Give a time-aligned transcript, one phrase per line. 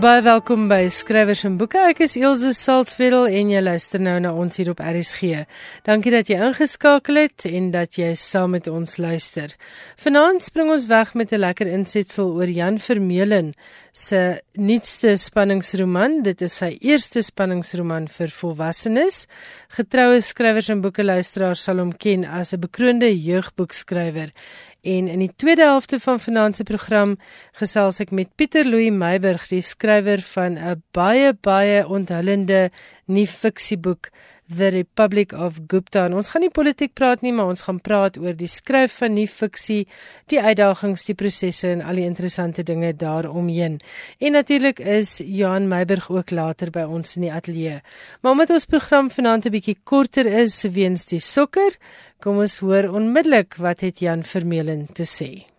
[0.00, 1.76] Baie welkom by Skrywers en Boeke.
[1.90, 5.42] Ek is Elsje Salzwetel en jy luister nou na ons hier op RSG.
[5.84, 9.52] Dankie dat jy ingeskakel het en dat jy saam met ons luister.
[10.00, 13.52] Vanaand spring ons weg met 'n lekker insetsel oor Jan Vermeulen
[13.92, 16.22] se nuutste spanningsroman.
[16.22, 19.26] Dit is sy eerste spanningsroman vir volwassenes.
[19.68, 24.32] Getroue skrywers en boeke luisteraars sal hom ken as 'n bekroonde jeugboekskrywer.
[24.82, 27.18] En in die tweede helfte van vanaand se program
[27.60, 32.70] gesels ek met Pieter Louw Meiburg, die skrywer van 'n baie baie onthullende
[33.10, 34.10] nuwe fiksieboek
[34.50, 36.06] The Republic of Gupta.
[36.08, 39.14] En ons gaan nie politiek praat nie, maar ons gaan praat oor die skryf van
[39.14, 39.84] nuwe fiksie,
[40.32, 43.78] die uitdagings, die prosesse en al die interessante dinge daaromheen.
[44.18, 47.80] En natuurlik is Johan Meiburg ook later by ons in die ateljee.
[48.22, 51.76] Maar omdat ons program vanaand 'n bietjie korter is weens die sokker,
[52.20, 55.49] Kom ons hoor onmiddellik wat het Jan Vermeulen te sê.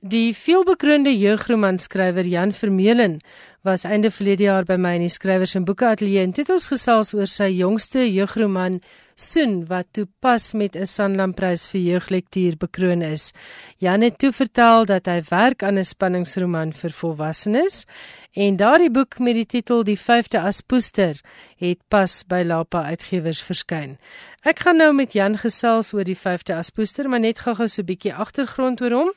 [0.00, 3.18] Die veelbekroonde jeugromanskrywer Jan Vermeulen
[3.62, 6.70] was einde verlede jaar by my in die skrywers en boeke ateljee en het ons
[6.72, 8.78] gesels oor sy jongste jeugroman
[9.20, 13.34] Soen wat toepas met 'n Sanlamprys vir jeuglektuur bekroon is.
[13.76, 17.84] Jan het toe vertel dat hy werk aan 'n spanningsroman vir volwassenes
[18.32, 21.20] en daardie boek met die titel Die 5de Aspoester
[21.58, 23.98] het pas by Lapa Uitgewers verskyn.
[24.44, 27.84] Ek gaan nou met Jan gesels oor die 5de Aspoester, maar net gou-gou so 'n
[27.84, 29.12] bietjie agtergrond oor hom.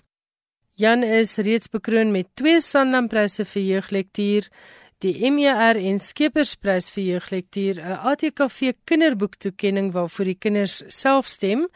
[0.75, 4.47] Jan is reeds bekroon met twee Sandampryse vir jeuglektuur,
[5.05, 11.67] die MER en Skepersprys vir jeuglektuur, 'n ATKV kinderboektoekenning waarvoor die kinders self stem,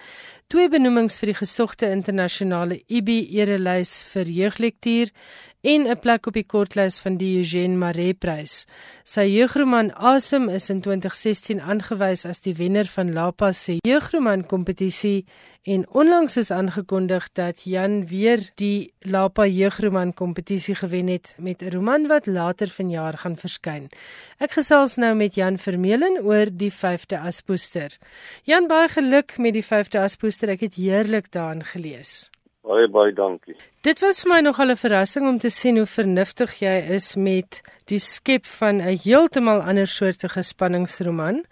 [0.49, 5.13] twee benoemings vir die gesogte internasionale IBI erelys vir jeuglektuur
[5.61, 8.65] en 'n plek op die kortlys van die Eugene Maree Prys.
[9.03, 15.25] Sy jeugroman Asem is in 2016 aangewys as die wenner van Lapa se jeugroman kompetisie
[15.63, 21.73] en onlangs is aangekondig dat Jan weer die Lapa jeugroman kompetisie gewen het met 'n
[21.73, 23.89] roman wat later vanjaar gaan verskyn.
[24.37, 27.97] Ek gesels nou met Jan Vermeulen oor die 5de Aspoester.
[28.43, 30.49] Jan baie geluk met die 5de Aspoester.
[30.49, 32.29] Ek het heerlik daarin gelees.
[32.67, 33.55] Baie baie dankie.
[33.87, 37.61] Dit was vir my nogal 'n verrassing om te sien hoe vernuftig jy is met
[37.85, 41.45] die skep van 'n heeltemal ander soortige spanningsroman.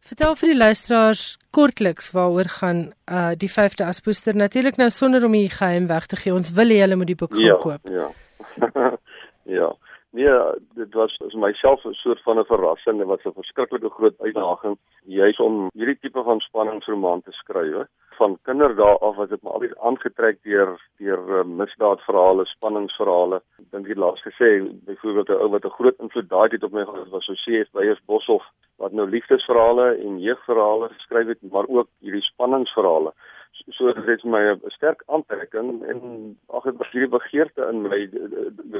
[0.00, 5.32] Vertel vir die luisteraars kortliks waaroor gaan uh die 5de aspoester natuurlik nou sonder om
[5.32, 6.34] die geheim weg te gee.
[6.34, 7.80] Ons wil hê hulle moet die boek ja, koop.
[7.90, 8.08] Ja.
[9.58, 9.76] ja.
[10.12, 10.30] Nee,
[10.74, 12.98] dit was vir myself 'n soort van 'n verrassing.
[12.98, 17.86] Dit was 'n verskriklike groot uitdaging juis om hierdie tipe van spanningsroman te skryf.
[18.18, 23.36] Van kinderdae af was dit maar altyd aangetrek deur deur uh, misdaadverhale, spanningsverhale.
[23.58, 24.48] Ek dink jy laas gesê
[24.84, 27.70] byvoorbeeld 'n ou wat 'n groot invloed daai het op my gehad was so C.F.
[27.72, 28.46] Beyers Boshoff
[28.78, 33.12] wat nou liefdesverhale en jeugverhale geskryf het, maar ook hierdie spanningsverhale
[33.52, 36.00] so dit het my 'n sterk aantrekking en
[36.48, 38.08] ag ek was hierdie begeerte in my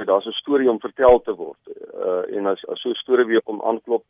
[0.04, 1.62] daar's 'n storie om vertel te word.
[1.94, 4.04] Uh, en as as so 'n storie weer kom aanklop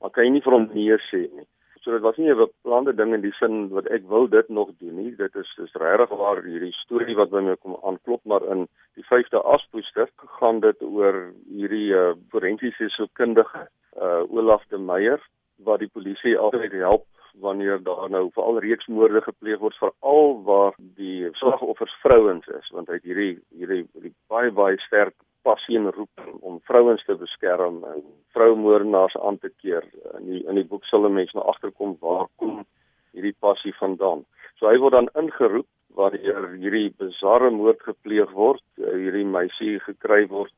[0.00, 1.46] dan kan jy nie vir hom nee sê nie.
[1.82, 4.70] So dit was nie 'n beplande ding in die sin wat ek wil dit nog
[4.80, 5.16] doen nie.
[5.16, 9.04] Dit is dis regtig waar hierdie storie wat by my kom aanklop maar in die
[9.04, 10.08] 5de aspoester
[10.38, 15.20] gaan dit oor hierdie uh, forensiese sielkundige uh, Olaf de Meyer
[15.56, 17.06] wat die polisie altyd help
[17.40, 23.02] wanneer daar nou veral reeksmoorde gepleeg word veral waar die slagoffers vrouens is want het
[23.02, 28.02] hierdie hierdie hierdie baie baie sterk passie en roeping om vrouens te beskerm en
[28.36, 29.84] vroumoordenaars aan te keer.
[30.18, 32.64] In die in die boek sal 'n mens nou agterkom waar kom
[33.12, 34.24] hierdie passie vandaan.
[34.58, 40.54] So hy word dan ingeroep wanneer hierdie bizarre moord gepleeg word hierdie meisie gekry word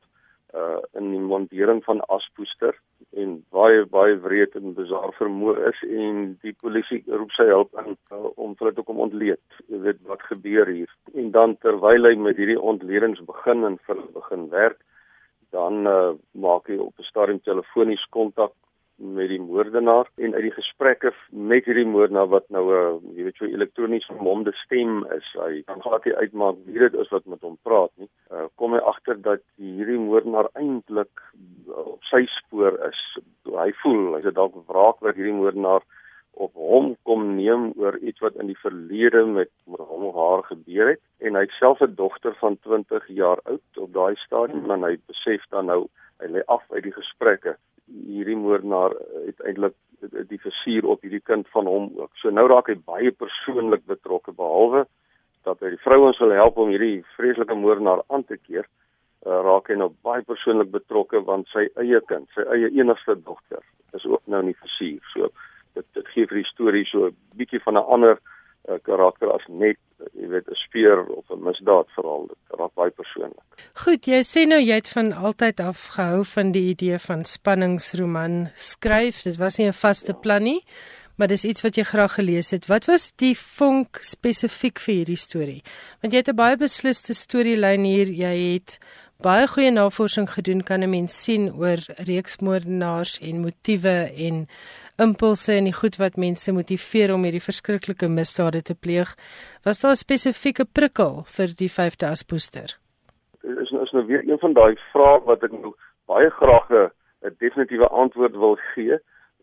[0.55, 2.75] uh in die montering van aspoester
[3.11, 7.97] en baie baie wreed en bizar vermoor is en die polisie roep sy hulp in
[8.11, 9.59] uh, om vir dit om ontleed.
[9.67, 10.91] Jy weet wat gebeur hier.
[11.13, 14.79] En dan terwyl hy met hierdie ontledings begin en vir begin werk
[15.55, 18.53] dan uh, maak hy op 'n stadium telefonies kontak
[18.97, 23.23] met die moordenaar en uit die gesprekke met hierdie moordenaar wat nou 'n uh, jy
[23.23, 27.25] weet so elektronies vermomde stem is hy kan glad nie uitmaak wie dit is wat
[27.25, 28.09] met hom praat nie.
[28.31, 31.21] Uh, kom hy agter dat hierdie moordenaar eintlik
[31.67, 33.01] op sy spoor is.
[33.45, 35.85] Hy voel hy's dalk wraak wat hierdie moordenaar
[36.33, 40.89] op hom kom neem oor iets wat in die verlede met hom of haar gebeur
[40.89, 41.01] het.
[41.19, 45.45] En hy self 'n dogter van 20 jaar oud op daai stadium en hy besef
[45.49, 45.87] dan nou
[46.19, 48.95] hy lê af uit die gesprekke hierdie moordenaar
[49.25, 49.75] uiteindelik
[50.29, 52.11] die versuur op hierdie kind van hom ook.
[52.21, 54.85] So nou raak hy baie persoonlik betrokke behalwe
[55.47, 58.67] dat hy die vrouens wil help om hierdie vreeslike moordenaar aan te keer.
[59.25, 63.63] Uh, raak hy nou baie persoonlik betrokke want sy eie kind, sy eie enigste dogter,
[63.97, 64.99] is ook nou in die versuur.
[65.13, 65.31] So
[65.77, 68.36] dit dit gee vir die storie so 'n bietjie van 'n ander uh,
[68.83, 69.77] karakter as net
[70.13, 73.45] jy weet 'n speer of 'n misdaad verhaal dit raak baie persoonlik.
[73.73, 78.49] Goed, jy sê nou jy het van altyd af gehou van die idee van spanningsroman
[78.55, 79.23] skryf.
[79.23, 80.61] Dit was nie 'n vaste plan nie,
[81.15, 82.67] maar dis iets wat jy graag gelees het.
[82.67, 85.63] Wat was die vonk spesifiek vir hierdie storie?
[86.01, 88.07] Want jy het 'n baie beslisste storielyn hier.
[88.07, 88.79] Jy het
[89.21, 94.47] baie goeie navorsing gedoen kan 'n mens sien oor reeksmoordenaars en motiewe en
[94.97, 99.15] impulse en die goed wat mense motiveer om hierdie verskriklike misdade te pleeg.
[99.63, 102.77] Was daar 'n spesifieke prikkel vir die 5de as poester?
[103.43, 105.73] Is is nou weer een van daai vrae wat ek nou
[106.05, 108.93] baie graag 'n definitiewe antwoord wil gee,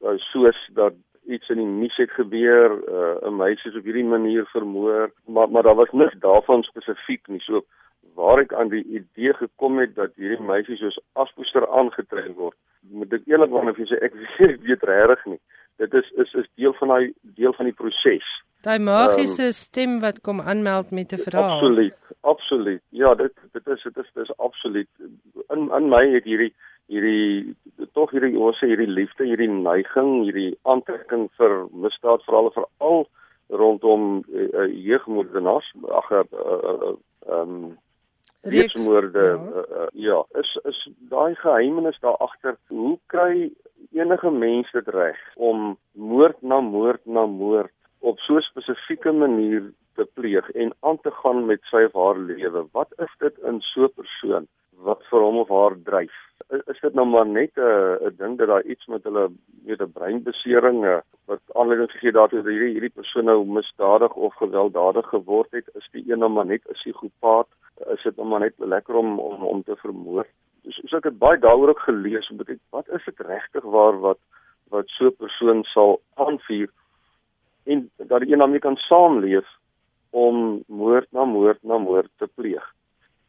[0.03, 0.95] uh, soos dat
[1.27, 5.51] iets in die nuus het gebeur, uh, 'n meisie is op hierdie manier vermoor, maar
[5.51, 7.41] maar daar was niks daarvan spesifiek nie.
[7.41, 7.65] So
[8.15, 12.57] waar ek aan die idee gekom het dat hierdie meisie soos aspoester aangetrek word,
[12.93, 14.17] moet ek eerlikwaar of jy sê ek
[14.69, 15.41] weet, regtig nie.
[15.83, 18.27] Dit is is is deel van daai deel van die proses.
[18.65, 21.57] Daai magiese um, stem wat kom aanmeld met 'n verhaal.
[21.57, 22.83] Absoluut, absoluut.
[22.91, 24.89] Ja, dit dit is dit is dis absoluut
[25.51, 26.53] in in my het hierdie
[26.87, 27.57] hierdie
[27.93, 33.07] tog hierdie ons sê hierdie liefde, hierdie neiging, hierdie aantrekking vir misdaad veral veral
[33.49, 35.67] rondom uh, uh, jeugmoordenaars,
[36.01, 36.95] ag uh, uh, uh,
[37.39, 37.77] um
[38.45, 39.35] reeksmoorde ja.
[39.35, 40.81] Uh, uh, ja is is
[41.13, 43.51] daai geheimenis daar agter hoe kry
[43.93, 49.73] enige mens dit reg om moord na moord na moord op so 'n spesifieke manier
[49.95, 52.67] te pleeg en aan te gaan met sy of haar lewe?
[52.73, 54.47] Wat is dit in so 'n persoon
[54.89, 56.21] wat vir hom of haar dryf
[56.51, 59.31] is, is dit nou maar net 'n 'n ding dat daar iets met hulle
[59.65, 60.79] weet 'n breinbesering
[61.25, 65.89] wat aanleiding gegee daartoe dat hierdie hierdie persoon nou misdadig of gewelddadig geword het is
[65.93, 67.49] die een nou maar net 'n psigopaat
[67.95, 70.27] is dit nou maar net lekker om om om te vermoor.
[70.63, 74.01] Dus so ek het baie daaroor ook gelees om dit wat is dit regtig waar
[74.01, 74.19] wat
[74.69, 76.71] wat so 'n persoon sal aanvuur
[77.65, 79.47] en dat die een daarmee kan saamleef
[80.11, 82.75] om moord na moord na moord te pleeg.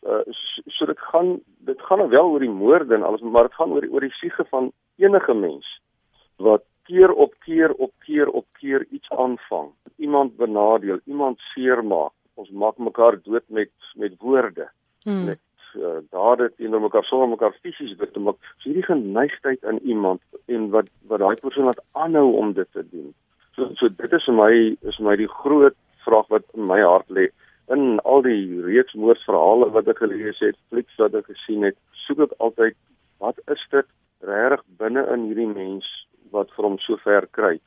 [0.05, 3.49] Uh so, so dit gaan dit gaan nou wel oor die moorde en alles maar
[3.49, 4.71] dit gaan oor oor die siege van
[5.01, 5.79] enige mens
[6.37, 12.11] wat keer op keer op keer op keer iets aanvang, iemand benadeel, iemand seermaak.
[12.33, 14.69] Ons maak mekaar dood met met woorde.
[15.03, 15.25] Hmm.
[15.25, 15.39] met
[15.77, 18.37] uh, dade teenoor mekaar sonder mekaar fisies dood te maak.
[18.57, 22.83] So hierdie geneigtheid in iemand en wat wat daai persoon wat aanhou om dit te
[22.89, 23.13] doen.
[23.55, 24.53] So so dit is vir my
[24.91, 27.29] is my die groot vraag wat in my hart lê
[27.73, 32.25] in al die reeks moordverhale wat ek gelees het flieks wat ek gesien het soek
[32.27, 32.77] ek altyd
[33.23, 33.87] wat is dit
[34.25, 35.87] regtig binne in hierdie mens
[36.33, 37.57] wat vir hom so ver kry?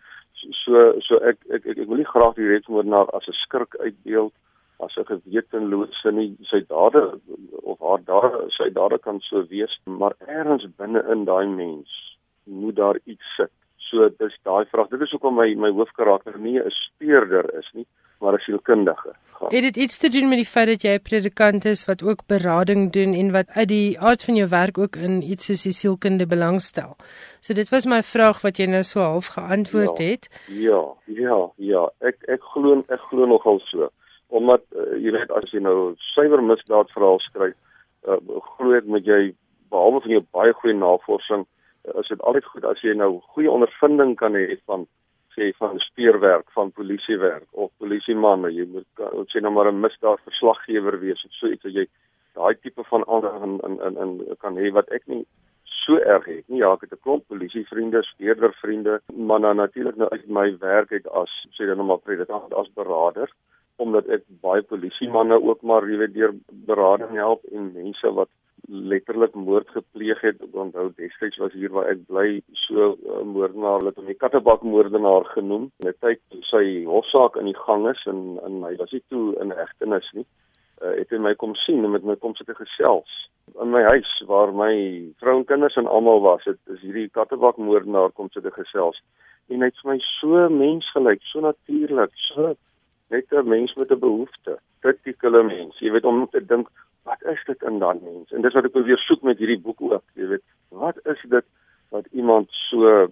[0.64, 4.34] So so ek ek ek, ek wil nie graag die reeksmoordenaar as 'n skurk uitbeeld
[4.86, 6.36] as 'n gewetenlose nie.
[6.50, 7.18] Sy dade
[7.62, 11.90] of haar dade sy dade kan so wees maar ergens binne in daai mens
[12.44, 13.52] moet daar iets sit.
[13.90, 14.88] So dis daai vraag.
[14.90, 17.86] Dit is hoekom my my hoofkarakter nie 'n speurder is nie
[18.18, 19.54] maar 'n sielkundige gaan.
[19.54, 22.26] Het dit iets te doen met die feit dat jy 'n predikant is wat ook
[22.26, 25.72] berading doen en wat uit die aard van jou werk ook in iets soos die
[25.72, 26.96] sielkunde belangstel?
[27.40, 30.28] So dit was my vraag wat jy nou so half geantwoord ja, het.
[30.46, 31.90] Ja ja ja.
[31.98, 33.90] Ek ek glo ek glo nogal so.
[34.26, 37.54] Omdat uh, jy weet as jy nou suiwer misdaad verhaal skryf,
[38.08, 38.16] uh,
[38.56, 39.34] glo ek met jy
[39.70, 41.46] behalwe van jou baie goeie navorsing,
[41.84, 44.86] uh, is dit altyd goed as jy nou goeie ondervinding kan hê van
[45.38, 50.20] sê van speurwerk, van polisiewerk of polisieman, jy moet ons sê nou maar 'n misdaad
[50.26, 51.86] verslaggewer wees of so iets as jy
[52.34, 55.24] daai tipe van aandag in in in, kan hê wat ek nie
[55.64, 56.58] so erg het nie.
[56.58, 60.90] Ja, ek het 'n klomp polisievriende, speurder vriende, maar dan natuurlik nou uit my werk
[60.90, 63.30] het as sê dan nou maar predikant as beraader
[63.78, 66.32] omdat ek baie polisiemanne ook maar jy weet deur
[66.66, 68.28] berading help en mense wat
[68.66, 70.42] letterlik moord gepleeg het.
[70.42, 74.18] Ek onthou destyds was hier waar ek bly so 'n uh, moordenaar wat hom die
[74.24, 75.70] kattebak moordenaar genoem.
[75.84, 79.50] Net tyd sy hofsaak in die gang is en en hy was nie toe in
[79.50, 80.26] hegtenis nie.
[80.82, 83.28] Uh, het hy my kom sien en met my kom sit gesels
[83.60, 84.72] in my huis waar my
[85.20, 86.44] vrou en kinders en almal was.
[86.44, 89.00] Dit is hierdie kattebak moordenaar kom sit gesels.
[89.48, 92.54] En hy het vir my so mensgelyk, so natuurlik, so
[93.10, 95.78] net 'n mens met 'n behoefte, kritieke mens.
[95.78, 96.68] Jy weet om te dink,
[97.08, 98.32] wat is dit in daai mens?
[98.32, 100.44] En dis wat ek probeer soek met hierdie boek ook, jy weet,
[100.84, 101.46] wat is dit
[101.94, 103.08] wat iemand so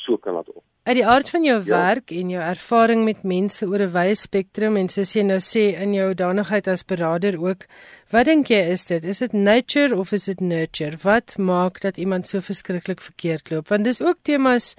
[0.00, 0.62] so kan laat op?
[0.88, 1.70] Uit die aard van jou ja.
[1.70, 5.64] werk en jou ervaring met mense oor 'n wye spektrum en soos jy nou sê
[5.76, 7.66] in jou danigheid as beraader ook,
[8.10, 9.04] wat dink jy is dit?
[9.04, 10.96] Is dit nature of is dit nurture?
[11.02, 13.68] Wat maak dat iemand so verskriklik verkeerd loop?
[13.68, 14.74] Want dis ook temas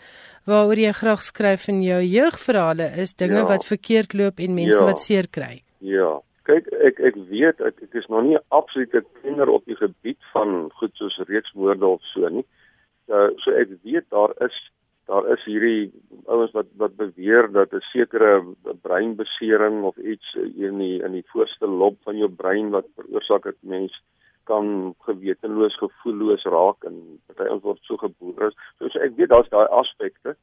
[0.45, 3.45] waaroor jy graag skryf in jou jeugverhale is dinge ja.
[3.45, 4.85] wat verkeerd loop en mense ja.
[4.85, 5.61] wat seer kry.
[5.77, 6.21] Ja.
[6.49, 10.21] Kyk, ek ek weet ek, ek is nog nie 'n absolute kenner op die gebied
[10.33, 12.45] van goed soos reeksmoorde of so nie.
[13.07, 14.57] Uh, so ek weet daar is
[15.05, 15.91] daar is hierdie
[16.25, 18.31] ouens wat wat beweer dat 'n sekere
[18.81, 23.59] breinbesering of iets in die in die voorste lob van jou brein wat veroorsaak dat
[23.61, 23.93] mens
[24.43, 28.51] kan gewetenloos gevoelloos raak en party ons word so gebore.
[28.77, 30.35] So, so ek weet daar's daai aspekte,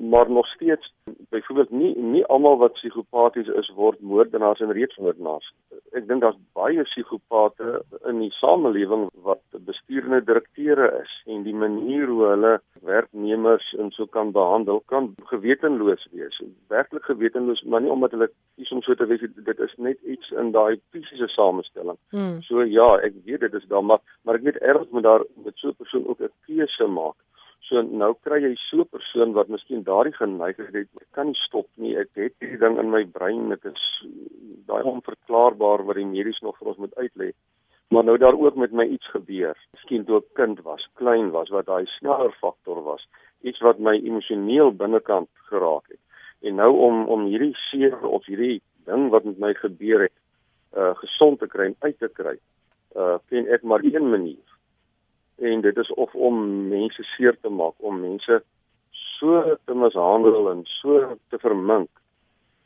[0.00, 0.92] maar nog steeds
[1.28, 5.52] byvoorbeeld nie nie almal wat psigopaties is word moordenaars en reeds moordenaars.
[5.92, 12.06] Ek dink daar's baie psigopate in die samelewing wat bestuurende direkteure is en die manier
[12.08, 12.52] hoe hulle
[12.88, 16.40] werknemers en so kan behandel kan gewetenloos wees.
[16.72, 20.30] Werklik gewetenloos, maar nie omdat hulle kies om so te wees dit is net iets
[20.30, 21.98] in daai fisiese samestelling.
[22.14, 22.40] Hmm.
[22.48, 25.56] So ja, ek weet dit is daar maar maar ek weet erns moet daar met
[25.56, 27.18] so 'n persoon ook 'n keuse maak.
[27.72, 31.38] So nou kry jy so 'n persoon wat miskien daardie geneigtheid het, ek kan nie
[31.40, 31.94] stop nie.
[31.96, 33.84] Ek het hierdie ding in my brein, dit is
[34.68, 37.30] daai onverklaarbaar wat die medies nog vir ons moet uitlê.
[37.88, 39.56] Maar nou daar ook met my iets gebeur.
[39.72, 43.08] Miskien toe ek kind was, klein was, wat daai sneller faktor was,
[43.40, 46.02] iets wat my emosioneel binnekant geraak het.
[46.42, 50.18] En nou om om hierdie seer of hierdie ding wat met my gebeur het,
[50.76, 52.36] uh gesond te kry en uit te kry,
[52.96, 54.51] uh ken ek maar een manier
[55.38, 58.42] en dit is of om mense seer te maak, om mense
[58.90, 61.90] so te mishandel en so te vermink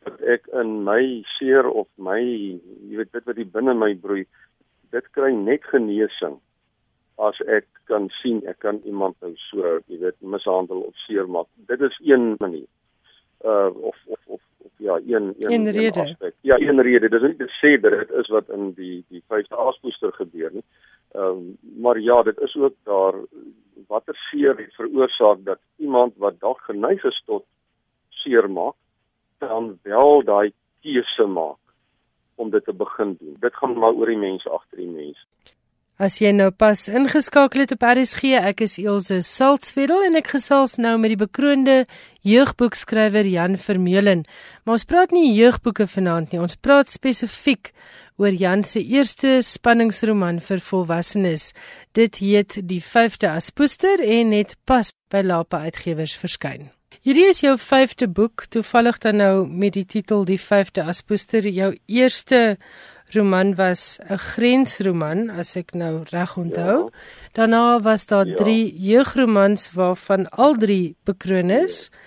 [0.07, 1.03] dat ek in my
[1.37, 4.25] seer of my jy weet dit wat die binne my broei,
[4.95, 6.39] dit kry net genesing
[7.19, 11.49] as ek kan sien ek kan iemand nou so jy weet mishandel of seer maak.
[11.71, 12.69] Dit is een manier.
[13.45, 16.35] Uh of of of of ja, een een, een, een aspek.
[16.41, 17.09] Ja, een rede.
[17.09, 20.53] Dit is nie te sê dat dit is wat in die die vyfde aaspoester gebeur
[20.53, 20.65] nie.
[21.17, 23.15] Ehm um, maar ja, dit is ook daar
[23.87, 27.45] watter seer het veroorsaak dat iemand wat dalk geneig is tot
[28.09, 28.75] seer maak,
[29.39, 31.59] dan wel daai keuse maak
[32.35, 33.37] om dit te begin doen.
[33.41, 35.27] Dit gaan maar oor die mense agter die mens.
[35.97, 40.75] As jy nou pas ingeskakel het op RSG, ek is Elsje Saltzfeld en ek gesels
[40.77, 41.77] nou met die bekroonde
[42.21, 44.27] jeugboekskrywer Jan Vermeulen.
[44.65, 47.73] Maar ons praat nie jeugboeke vanaand nie, ons praat spesifiek
[48.21, 51.55] oor Jan se eerste spanningsroman vir volwassenes.
[51.97, 56.69] Dit heet Die 5de Aspoester en het pas by Lapa Uitgewers verskyn.
[57.07, 61.73] Hierdie is jou 5de boek, toevallig dan nou met die titel Die 5de Aspoester, jou
[61.89, 62.59] eerste
[63.15, 66.91] roman was 'n grensroman as ek nou reg onthou.
[66.91, 66.91] Ja.
[67.33, 68.73] Daarna was daar 3 ja.
[68.93, 71.91] jeugromans waarvan al 3 bekroon is.
[71.93, 71.99] Ja.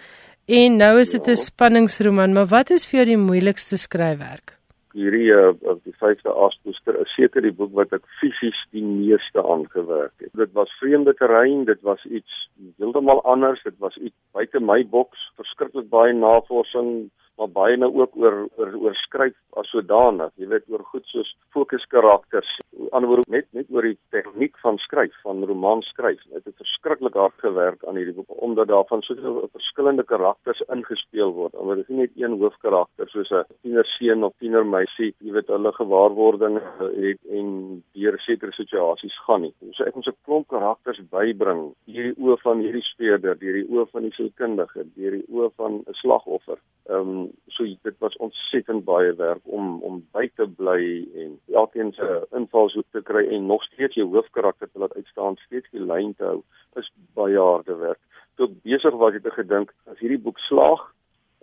[0.50, 1.36] En nou is dit 'n ja.
[1.36, 4.58] spanningsroman, maar wat is vir jou die moeilikste skryfwerk?
[4.98, 5.54] Hierdie uh,
[5.84, 10.32] die vyfde aspoester is seker die boek wat ek fisies die meeste aangewerk het.
[10.34, 15.22] Dit was vreemde terrein, dit was iets heeltemal anders, dit was iets buite my boks,
[15.38, 20.68] verskriklik baie navorsing, maar baie nou ook oor oor oor skryf as sodanig, jy weet
[20.70, 22.50] oor goed soos fokuskarakters.
[22.92, 26.22] Anderswoorde net net oor die tegniek van skryf, van roman skryf.
[26.34, 31.56] Dit het verskriklik hard gewerk aan hierdie boek omdat daarvan soveel verskillende karakters ingespeel word.
[31.58, 35.72] Want dit is nie net een hoofkarakter soos 'n tienerseun of tienermeisie, jy weet hulle
[35.80, 39.54] gewaarwordinge het en deur sekere situasies gaan nie.
[39.74, 44.04] So ek moet 'n klomp karakters bybring, hierdie oë van hierdie speurder, hierdie oë van
[44.04, 46.60] die sielkundige, hierdie oë van 'n slagoffer.
[46.90, 50.82] Ehm um, so dit was ontsettend baie werk om om by te bly
[51.24, 55.70] en elkeen se invalshoek te kry en nog steeds jou hoofkarakter te laat uitstaan, steeds
[55.72, 56.40] die lyn te hou,
[56.80, 58.02] is baie harde werk.
[58.36, 60.86] Toe ek besig was het ek gedink as hierdie boek slaag,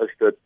[0.05, 0.39] is dit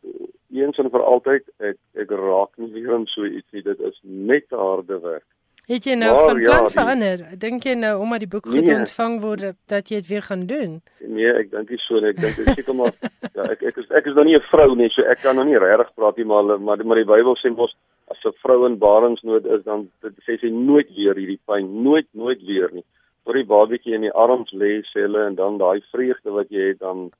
[0.60, 3.62] eens en vir altyd ek ek raak nie weer in so iets nie.
[3.66, 5.26] Dit is net harde werk.
[5.70, 7.20] Het jy nou maar, van plan ja, verander?
[7.38, 10.42] Dink jy nou omdat die boek goed nee, ontvang word dat jy dit weer gaan
[10.50, 10.72] doen?
[11.06, 12.10] Nee, ek dink nie so nie.
[12.10, 12.90] Ek dink ek seker maar
[13.38, 15.46] ja, ek ek is ek is nog nie 'n vrou nie, so ek kan nog
[15.46, 17.76] nie regtig praat nie, maar maar maar die Bybel sê mos
[18.10, 22.08] as 'n vrou in baringsnood is dan dit sê sy nooit weer hierdie pyn, nooit
[22.18, 22.84] nooit weer nie.
[23.24, 26.74] Tot die babatjie in die arms lê, sê hulle en dan daai vreugde wat jy
[26.74, 27.12] het dan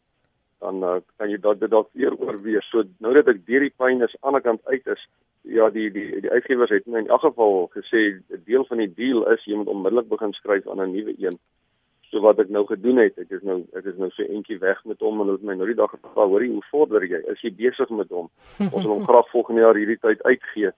[0.60, 2.64] dan uh, kan jy dalk dit dalk weer oorweeg.
[2.68, 5.06] So nou dat ek deur die pyn is aan die kant uit is,
[5.48, 9.24] ja, die die die uitgewers het in elk geval gesê 'n deel van die deal
[9.32, 11.38] is jy moet onmiddellik begin skryf aan 'n nuwe een.
[12.10, 14.84] So wat ek nou gedoen het, ek is nou ek is nou so eentjie weg
[14.84, 17.22] met hom en hulle het my nou die dag gevra, hoorie, hoe vorder jy?
[17.32, 18.28] Is jy besig met hom?
[18.74, 20.72] Ons wil hom graag volgende jaar hierdie tyd uitgee.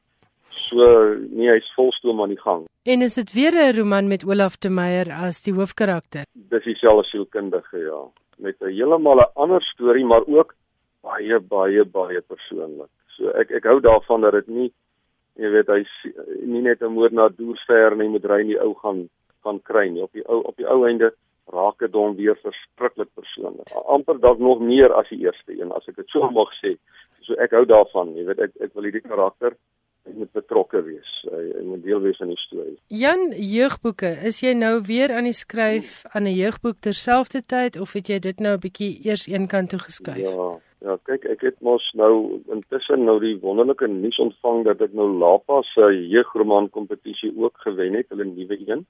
[0.69, 2.67] So nee, hy's volstoom aan die gang.
[2.85, 6.25] En is dit weer 'n roman met Olaf de Meyer as die hoofkarakter?
[6.33, 10.55] Dis dieselfde sielkundige, ja met 'n heeltemal 'n ander storie maar ook
[11.03, 12.93] baie baie baie persoonlik.
[13.17, 14.71] So ek ek hou daarvan dat dit nie
[15.41, 15.95] jy weet hy's
[16.45, 19.09] nie net 'n moordenaar doorsver nie met ry in die ou gaan
[19.45, 20.03] gaan kry nie.
[20.03, 21.13] Op die ou op die ou einde
[21.53, 23.69] raak dit hom weer verskriklik persoonlik.
[23.87, 26.77] amper dalk nog meer as die eerste een as ek dit so mag sê.
[27.23, 29.57] So ek hou daarvan, jy weet ek ek wil hierdie karakter
[30.05, 31.11] hy moet betrokke wees.
[31.31, 32.79] Hy, hy moet deel wees aan die storie.
[32.87, 38.09] Jan, jeugboeke, is jy nou weer aan die skryf aan 'n jeugboek terselfdertyd of het
[38.09, 40.27] jy dit nou 'n bietjie eers een kant toe geskuif?
[40.27, 44.97] Ja, Ja, kyk, ek het mos nou intussen nou die wonderlike nuus ontvang dat ek
[44.99, 48.83] nou Lapa se jeugroman kompetisie ook gewen het, hulle nuwe een.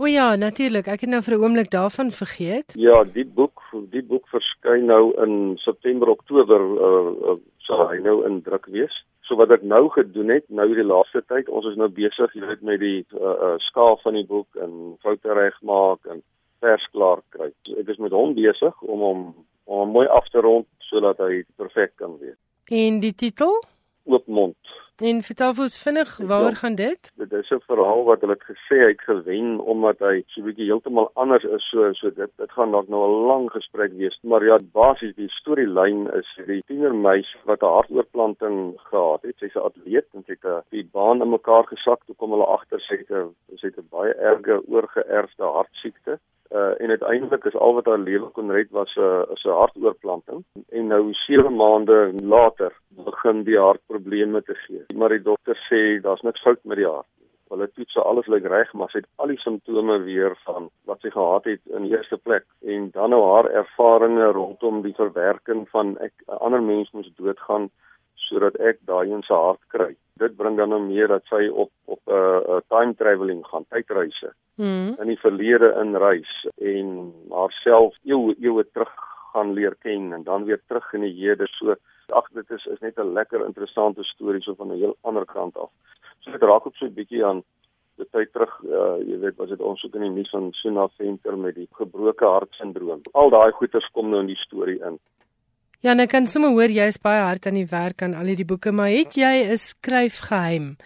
[0.00, 0.88] O ja, natuurlik.
[0.88, 2.72] Ek het nou vir 'n oomblik daarvan vergeet.
[2.80, 3.60] Ja, die boek,
[3.92, 9.04] die boek verskyn nou in September, Oktober uh, uh sal hy nou in druk wees.
[9.24, 12.44] So wat ek nou gedoen het, nou hierdie laaste tyd, ons is nou besig, jy
[12.44, 16.20] weet met die uh, uh skaal van die boek en foute regmaak en
[16.64, 17.48] vers klaar kry.
[17.64, 19.22] So ek is met hom besig om hom
[19.64, 22.36] om hom mooi af te rond sodat hy perfek kan wees.
[22.68, 23.56] En die titel?
[24.04, 24.74] Oopmond.
[25.02, 27.12] En vertel ons vinnig waaroor ja, gaan dit?
[27.16, 30.44] Dit is 'n verhaal wat hulle het gesê hy het gewen omdat hy so 'n
[30.44, 34.18] bietjie heeltemal anders is so so dit dit gaan dalk nou 'n lang gesprek wees.
[34.22, 39.36] Maar ja, basies die storielyn is die tienermeis wat 'n hartoortplanting gehad het.
[39.38, 42.46] Sy's 'n atleet en sy het 'n die baan in mekaar gesak toe kom hulle
[42.46, 46.18] agter sy het 'n sy het 'n baie erge oorgeerfde hartsiekte
[46.54, 49.58] uh, en uiteindelik is al wat haar lewe kon red was 'n uh, is 'n
[49.60, 52.72] hartoortplanting en nou 7 maande later
[53.10, 54.84] begin die hartprobleme te gee.
[54.94, 57.10] Maar die dokter sê daar's niks fout met die hart
[57.54, 61.10] hulle toets alles lyk reg maar sy het al die simptome weer van wat sy
[61.14, 62.46] gehad het in eerste plek.
[62.74, 67.70] En dan nou haar ervarings rondom die verwerking van ek 'n ander mens moes doodgaan
[68.34, 69.92] sodat ek daai in sy hart kry.
[70.20, 73.66] Dit bring dan nou meer dat sy op op 'n uh, uh, time travelling gaan,
[73.70, 74.34] tydreise.
[74.56, 74.94] Mm.
[75.02, 78.94] In die verlede in reis en haarself eeue eeue terug
[79.32, 81.46] gaan leer ken en dan weer terug in die hede.
[81.58, 81.74] So
[82.12, 85.56] ag dit is is net 'n lekker interessante storie so van 'n heel ander kant
[85.56, 85.70] af.
[86.20, 87.42] So dit raak ook so 'n bietjie aan
[87.96, 90.88] die tyd terug, uh, jy weet, was dit ons ook in die nuus van Suna
[90.98, 93.00] Venter met die gebroke hartsindroom.
[93.12, 94.98] Al daai goeters kom nou in die storie in.
[95.84, 98.46] Ja, ek kan sommer hoor jy is baie hard aan die werk aan al hierdie
[98.48, 100.78] boeke, maar het jy 'n skryfgeheim?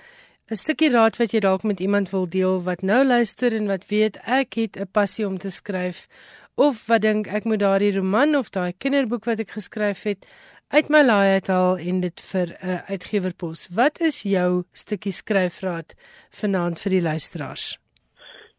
[0.51, 3.87] 'n Stukkie raad wat jy dalk met iemand wil deel wat nou luister en wat
[3.95, 6.09] weet ek het 'n passie om te skryf
[6.57, 10.27] of wat dink ek moet daardie roman of daai kinderboek wat ek geskryf het
[10.75, 13.69] uit my laai uithaal en dit vir 'n uh, uitgewer pos.
[13.71, 15.95] Wat is jou stukkie skryfraad
[16.31, 17.79] vanaand vir die luisteraars?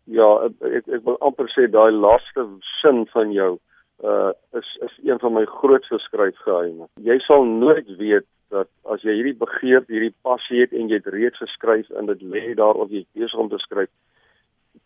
[0.05, 2.47] Ja, ek ek wil amper sê daai laaste
[2.81, 3.59] sin van jou
[4.03, 6.87] uh is is een van my grootste skryfgeheime.
[7.03, 11.09] Jy sal nooit weet dat as jy hierdie begeerte, hierdie passie het en jy het
[11.13, 13.89] reeds geskryf en dit lê daar of jy besig om te skryf,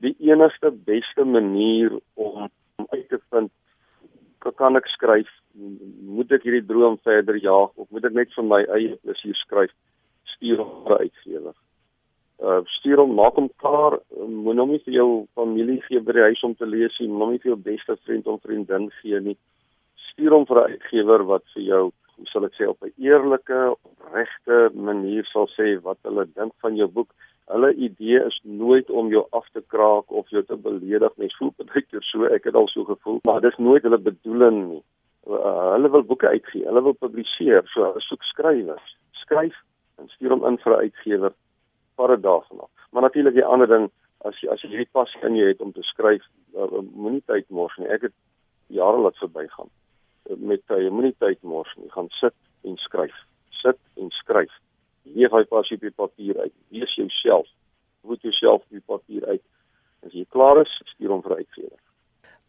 [0.04, 3.52] die enigste beste manier om, om uit te vind
[4.58, 8.60] kan ek skryf, moet ek hierdie droom verder jaag of moet ek net vir my
[8.76, 9.72] eie plesier skryf,
[10.36, 11.56] stuur hom vir uitgewer
[12.42, 14.00] uh stuur hom maak hom klaar.
[14.28, 17.10] Moet hom nie vir jou familie gee by die huis om te lees nie.
[17.10, 19.38] Moet hom nie vir jou beste vriend of vriendin gee nie.
[20.12, 21.84] Stuur hom vir 'n uitgewer wat vir jou
[22.18, 26.76] hoe sal ek sê op 'n eerlike opregte manier sal sê wat hulle dink van
[26.76, 27.14] jou boek.
[27.48, 31.54] Hulle idee is nooit om jou af te kraak of jou te beledig mens voel
[31.58, 34.84] baie keer so ek het al so gevoel maar dis nooit hulle bedoeling nie.
[35.28, 37.64] Uh, hulle wil boeke uitgee hulle wil publiseer.
[37.74, 38.98] So hulle soek skrywers.
[39.12, 39.56] Skryf
[39.98, 41.34] en stuur hom in vir 'n uitgewer
[41.96, 42.72] vat dit daarvan af.
[42.92, 43.90] Maar natuurlik die ander ding
[44.28, 46.26] as jy as jy hierdie pas in jou het om te skryf,
[46.56, 47.90] uh, moenie tyd mors nie.
[47.92, 48.16] Ek het
[48.74, 51.92] jare laat verbygaan uh, met tye, moenie tyd mors nie.
[51.92, 53.16] Gaan sit en skryf.
[53.62, 54.54] Sit en skryf.
[55.04, 56.56] Leef hy pas op die papier uit.
[56.72, 57.50] Wees jouself.
[58.04, 59.44] Voed jouself op die papier uit.
[60.04, 61.80] As jy klaar is, stuur hom vir uitgewer.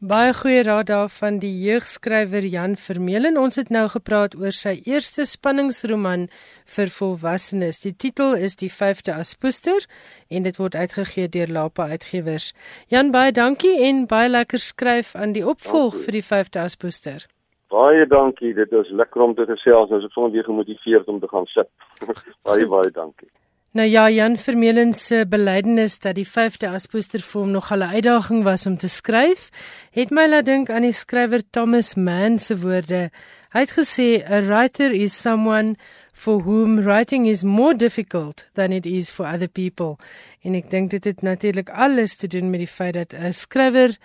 [0.04, 3.38] Baie goeie raad daar van die jeugskrywer Jan Vermeulen.
[3.40, 6.26] Ons het nou gepraat oor sy eerste spanningsroman
[6.74, 7.78] vir volwassenes.
[7.80, 9.86] Die titel is Die 5de Aspoester
[10.28, 12.50] en dit word uitgegee deur Lapa Uitgewers.
[12.92, 16.04] Jan, baie dankie en baie lekker skryf aan die opvolg dankie.
[16.04, 17.24] vir die 5de Aspoester.
[17.72, 18.52] Baie dankie.
[18.60, 19.88] Dit is lekker om te gesels.
[19.88, 21.72] Ons is sommer weer gemotiveerd om te gaan sit.
[22.50, 23.30] baie baie dankie.
[23.74, 28.44] Nou ja, Jan Vermeulen se belydenis dat die 5de aspoester vir hom nog 'n uitdaging
[28.44, 29.50] was om te skryf,
[29.90, 33.10] het my laat dink aan die skrywer Thomas Mann se woorde.
[33.50, 35.74] Hy het gesê, "A writer is someone
[36.12, 39.96] for whom writing is more difficult than it is for other people."
[40.42, 43.96] En ek dink dit het natuurlik alles te doen met die feit dat 'n skrywer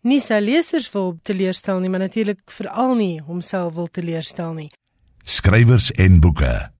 [0.00, 4.70] nie sy lesers wil teleurstel nie, maar natuurlik veral nie homself wil teleurstel nie.
[5.24, 6.72] Skrywers en boeke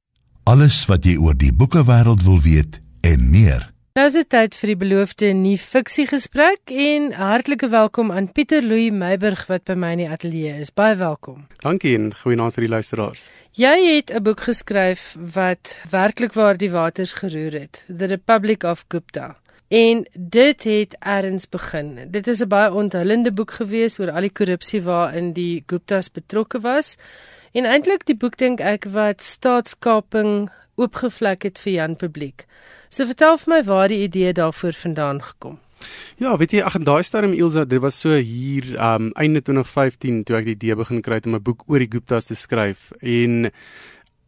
[0.42, 3.68] Alles wat jy oor die boekewêreld wil weet en meer.
[3.94, 8.64] Nou is dit tyd vir die beloofde nuwe fiksie gesprek en hartlike welkom aan Pieter
[8.66, 10.72] Louw Meiburg wat by my in die ateljee is.
[10.74, 11.44] Baie welkom.
[11.62, 13.28] Dankie en goeienaand vir die luisteraars.
[13.54, 18.84] Jy het 'n boek geskryf wat werklik waar die waters geroer het, The Republic of
[18.88, 19.36] Gupta.
[19.68, 22.10] En dit het eers begin.
[22.10, 26.60] Dit is 'n baie onthullende boek gewees oor al die korrupsie waarin die Guptas betrokke
[26.60, 26.96] was.
[27.52, 30.46] En eintlik die boek dink ek wat staatskaping
[30.80, 32.46] oopgevlek het vir Jan publiek.
[32.88, 35.58] So vertel vir my waar die idee daarvoor vandaan gekom.
[36.16, 40.22] Ja, weet jy, ag en daai stadium Ilse, dit was so hier um einde 2015
[40.24, 43.50] toe ek die idee begin kry om 'n boek oor die Guptas te skryf en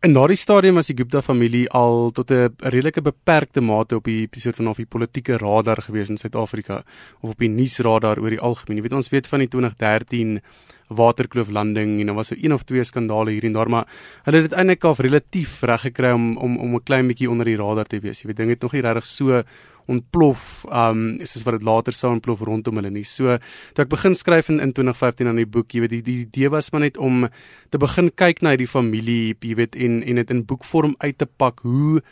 [0.04, 4.28] in daardie stadium was die Gupta familie al tot 'n redelike beperkte mate op die
[4.32, 6.82] soort van of die politieke radar gewees in Suid-Afrika
[7.22, 8.76] of op die nuusradar oor die algemeen.
[8.76, 10.40] Jy weet ons weet van die 2013
[10.88, 13.86] Waterkloof landing en daar was so een of twee skandale hier en daar maar
[14.24, 17.46] hulle het dit eintlik al relatief reg gekry om om om 'n klein bietjie onder
[17.46, 18.20] die radar te wees.
[18.20, 19.42] Jy weet dinge het nog nie regtig so
[19.90, 23.04] ontplof um soos wat dit later sou ontplof rondom hulle nie.
[23.04, 23.38] So
[23.74, 26.50] toe ek begin skryf in, in 2015 aan die boek, jy weet die die idee
[26.52, 27.28] was maar net om
[27.70, 31.26] te begin kyk na hierdie familie, jy weet en en dit in boekvorm uit te
[31.26, 32.02] pak hoe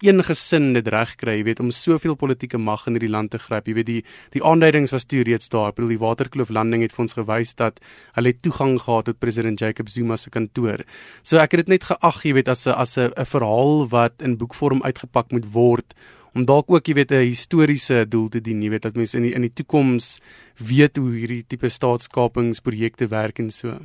[0.00, 3.40] een gesin dit reg kry, jy weet om soveel politieke mag in hierdie land te
[3.42, 3.66] gryp.
[3.66, 4.02] Jy weet die
[4.34, 5.72] die aanduidings was toe reeds daar.
[5.72, 7.80] Ek bedoel die Waterkloof landing het vir ons gewys dat
[8.14, 10.84] hulle toegang gehad tot president Jacob Zuma se kantoor.
[11.22, 14.38] So ek het dit net geag, jy weet as 'n as 'n verhaal wat in
[14.38, 15.94] boekvorm uitgepak moet word
[16.34, 19.22] om dalk ook jy weet 'n historiese doel te dien, jy weet dat mense in
[19.22, 20.20] die, in die toekoms
[20.56, 23.78] weet hoe hierdie tipe staatskapingsprojekte werk en so.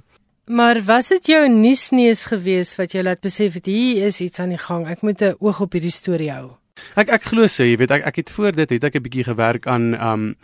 [0.46, 4.50] Maar was dit jou nuusneus gewees wat jou laat besef het hier is iets aan
[4.50, 4.88] die gang.
[4.88, 6.58] Ek moet 'n oog op hierdie storie hou.
[6.96, 9.24] Ek ek glo sê, jy weet ek ek het voor dit het ek 'n bietjie
[9.24, 10.36] gewerk aan um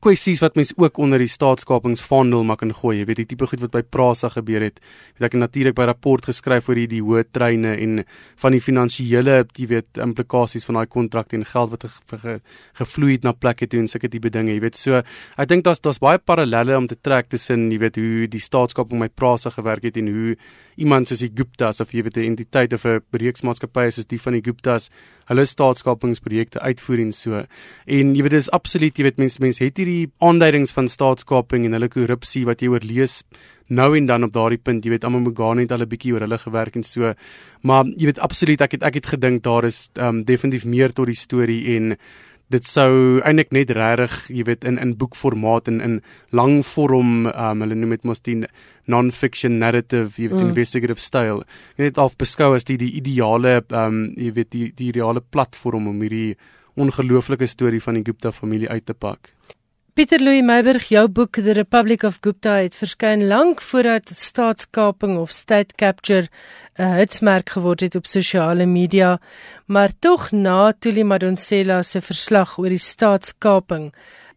[0.00, 2.96] kwessies wat mense ook onder die staatskapingsvandel maak en gooi.
[3.00, 4.78] Jy weet die tipe goed wat by Prasa gebeur het.
[5.18, 8.00] Weet ek het natuurlik by rapport geskryf oor die die hoë treine en
[8.40, 12.38] van die finansiële, jy weet, implikasies van daai kontrakte en geld wat ge, ge,
[12.80, 14.54] gevloei het na plekke toe en sulke tipe dinge.
[14.54, 18.00] Jy weet, so ek dink daar's daar's baie parallelle om te trek tussen jy weet
[18.00, 20.36] hoe die staatskaping by Prasa gewerk het en hoe
[20.80, 24.32] iemand soos die Guptas of jy weet 'n entiteit of 'n bereiksmaatskappy soos die van
[24.32, 24.88] die Guptas
[25.30, 27.44] hulle staatskapingsprojekte uitvoer en so.
[27.86, 29.89] En jy weet dis absoluut jy weet mense mense het hierdie
[30.24, 33.20] aanduidings van staatskaping en hulle korrupsie wat jy oorlees
[33.70, 36.26] nou en dan op daardie punt, jy weet almal Mogane het al 'n bietjie oor
[36.26, 37.14] hulle gewerk en so.
[37.62, 41.06] Maar jy weet absoluut ek het ek het gedink daar is um, definitief meer tot
[41.06, 41.96] die storie en
[42.50, 46.00] dit sou eintlik net regtig, jy weet in in boekformaat en in
[46.32, 48.44] lang vorm, um, hulle noem dit mos die
[48.86, 50.48] non-fiction narrative, jy weet mm.
[50.48, 51.44] investigative style.
[51.78, 56.00] Net half beskou as die die ideale um jy weet die die ideale platform om
[56.00, 56.36] hierdie
[56.76, 59.30] ongelooflike storie van die Gupta familie uit te pak.
[59.94, 65.32] Pieter Louw Meiberg, jou boek The Republic of Gupta het verskyn lank voordat staatskaping of
[65.34, 66.28] state capture
[66.78, 69.18] 'n hitsmerk geword het op sosiale media,
[69.66, 73.92] maar tog na Tuli Madonsela se verslag oor die staatskaping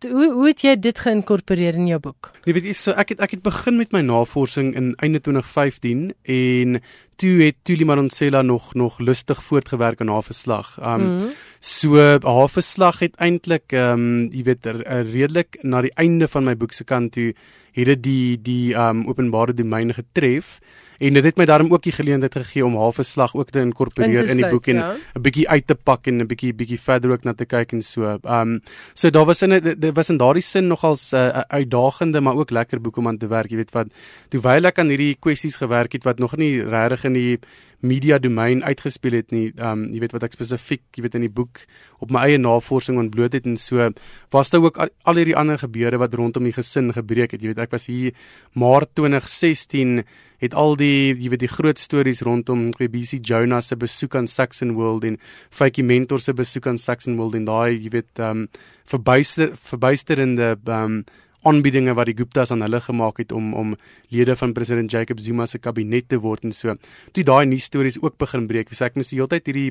[0.09, 2.31] hoe hoe het jy dit geïnkorporeer in jou boek?
[2.47, 6.79] Jy weet, so ek het ek het begin met my navorsing in einde 2015 en
[7.21, 10.77] toe het Tuli Maronsela nog nog lustig voortgewerk aan haar verslag.
[10.79, 11.31] Um mm -hmm.
[11.63, 16.75] So haar verslag het eintlik um jy weet redelik na die einde van my boek
[16.75, 17.29] se kant toe
[17.73, 20.57] het dit die die um openbare domein getref
[21.03, 24.29] en dit het my daarom ook die geleentheid gegee om haar verslag ook te inkorporeer
[24.31, 25.19] in die boek en 'n ja.
[25.19, 28.17] bietjie uit te pak en 'n bietjie bietjie verder ook na te kyk en so.
[28.23, 28.61] Um
[28.93, 32.51] so daar was in dit was in daardie sin nogals 'n uh, uitdagende maar ook
[32.51, 33.87] lekker boek om aan te werk, jy weet wat
[34.29, 37.39] terwyl ek aan hierdie kwessies gewerk het wat nog nie regtig in die
[37.79, 39.51] media domein uitgespeel het nie.
[39.59, 41.65] Um jy weet wat ek spesifiek, jy weet in die boek
[41.99, 43.89] op my eie navorsing ontbloot het en so
[44.31, 47.41] was daar ook al, al hierdie ander gebeure wat rondom die gesin gebreek het.
[47.41, 48.13] Jy weet ek was hier
[48.53, 50.03] Maart 2016
[50.43, 54.75] het al die jy weet die groot stories rondom BBC Jonas se besoek aan Saxon
[54.75, 58.47] World en Fakie Mentor se besoek aan Saxon World en daai jy weet um
[58.91, 61.03] verbuister verbuisterende um
[61.43, 63.73] aanbiedinge wat die Guptas aan hulle gemaak het om om
[64.15, 66.75] lede van president Jacob Zuma se kabinet te word en so.
[67.11, 69.69] Toe daai nuus stories ook begin breek, so ek moes die hele tyd hierdie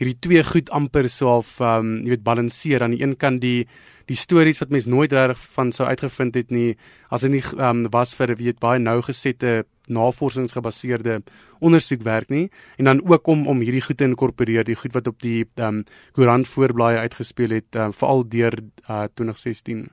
[0.00, 3.66] hierdie twee goed amper so half um jy weet balanseer aan die een kant die
[4.06, 6.76] die stories wat mens nooit reg van sou uitgevind het nie
[7.10, 11.22] as dit nie um, was vir weet baie nougesette navorsingsgebaseerde
[11.60, 12.50] ondersoekwerk nie.
[12.78, 15.84] En dan ook om om hierdie goed te inkorporeer die goed wat op die um,
[16.12, 19.90] koerant voorblaaie uitgespeel het um, veral deur uh, 2016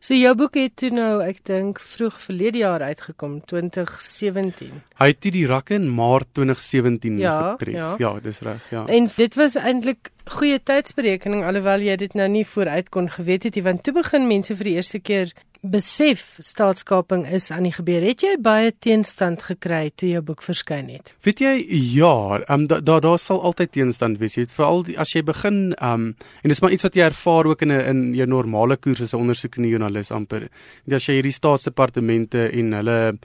[0.00, 4.82] So jou boek het toe nou ek dink vroeg verlede jaar uitgekom 2017.
[5.00, 7.74] Hy het die rakke in Maart 2017 ja, getref.
[7.74, 8.84] Ja, ja dis reg, ja.
[8.86, 13.58] En dit was eintlik goeie tydsberekening alhoewel jy dit nou nie vooruit kon geweet het
[13.58, 15.30] nie want toe begin mense vir die eerste keer
[15.70, 18.04] besef staatskaping is aan die gebeur.
[18.04, 21.14] Het jy baie teenstand gekry toe jou boek verskyn het?
[21.26, 21.54] Weet jy
[21.94, 24.36] ja, um, daar daar da sal altyd teenstand wees.
[24.36, 26.08] Jy weet veral as jy begin um
[26.42, 29.14] en dis maar iets wat jy ervaar ook in 'n in jou normale koers as
[29.14, 30.48] 'n ondersoekende joernalis amper.
[30.86, 33.18] Net as jy hierdie staatsdepartemente en hulle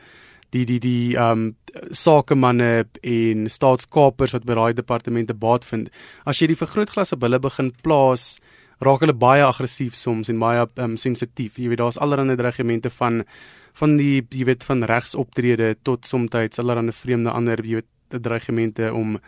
[0.51, 1.55] die die die um
[1.91, 5.89] sakemanne en staatskapers wat by daai departemente baat vind.
[6.25, 8.39] As jy die vergrootglas op hulle begin plaas
[8.81, 11.59] raak hulle baie aggressief soms en baie um, sensitief.
[11.61, 13.23] Jy weet daar's allerlei dreigemente van
[13.79, 19.19] van die jy weet van regsoptrede tot soms allerlei vreemde ander jy weet dreigemente om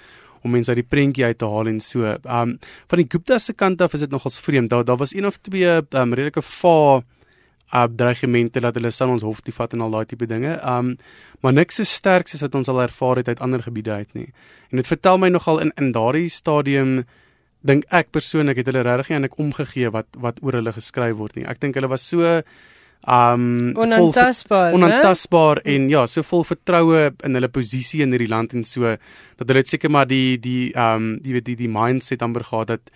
[0.43, 2.03] om mense uit die prentjie uit te haal en so.
[2.27, 2.57] Um
[2.91, 4.69] van die Gupta se kant af is dit nogals vreemd.
[4.69, 7.03] Daar daar was een of twee um redelike va
[7.73, 10.59] uh dreigemente dat hulle sal ons hof toe vat en al daai tipe dinge.
[10.67, 10.97] Um
[11.41, 14.33] maar niks so sterk soos wat ons al ervaar het uit ander gebiede uit nie.
[14.71, 17.03] En dit vertel my nogal in in daardie stadium
[17.63, 21.17] dink ek persoonlik het hulle regtig nie aan ek omgegee wat wat oor hulle geskryf
[21.19, 21.47] word nie.
[21.47, 22.39] Ek dink hulle was so
[23.03, 28.63] um onantastbaar, onantastbaar en ja, so vol vertroue in hulle posisie in hierdie land en
[28.67, 28.95] so
[29.39, 32.93] dat hulle seker maar die die um jy weet die die mindset amper gehad dat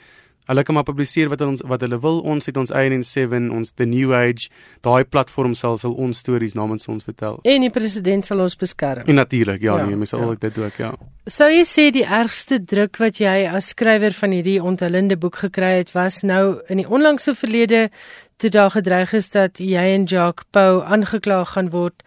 [0.48, 2.22] hulle kan maar publiseer wat ons wat hulle wil.
[2.24, 4.50] Ons het ons eie en 7, ons the new age,
[4.86, 7.40] daai platform sal sal ons stories namens ons vertel.
[7.44, 9.08] En die president sal ons beskerm.
[9.08, 10.36] En natuurlik, ja, ja, nee, mens sal ja.
[10.48, 10.94] dit ook, ja.
[11.28, 15.74] Sou jy sê die ergste druk wat jy as skrywer van hierdie onthullende boek gekry
[15.82, 17.90] het was nou in die onlangse verlede
[18.38, 22.04] toe daar gedreig is dat jy en Jacques Pau aangekla gaan word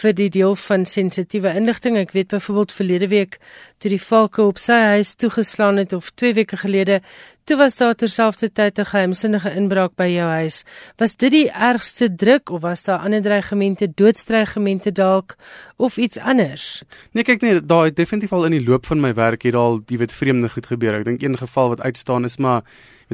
[0.00, 1.98] vir die deel van sensitiewe inligting.
[2.00, 3.38] Ek weet byvoorbeeld verlede week
[3.84, 7.02] toe die valke op sy huis toegeslaan het of 2 weke gelede,
[7.44, 10.64] toe was daar terselfdertyd 'n geheimsinnige inbraak by jou huis.
[10.96, 15.36] Was dit die ergste druk of was daar ander dreigemente, doodstrygemente dalk
[15.76, 16.82] of iets anders?
[17.12, 19.82] Nee, kyk nee, daar het definitief al in die loop van my werk hier al,
[19.86, 20.94] jy weet, vreemde goed gebeur.
[20.94, 22.62] Ek dink een geval wat uitstaan is maar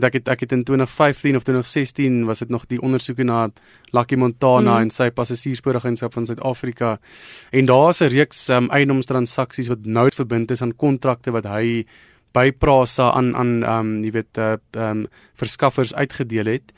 [0.00, 3.50] weet ek het ek het in 2015 of 2016 was dit nog die ondersoeke na
[3.92, 4.86] Lucky Montana mm.
[4.86, 6.98] en sy passasierspooragentskap van Suid-Afrika
[7.50, 11.84] en daar's 'n reeks um, eiendomstransaksies wat nou verbind is aan kontrakte wat hy
[12.32, 16.72] by Prasa aan aan um jy weet uh um verskaffers uitgedeel het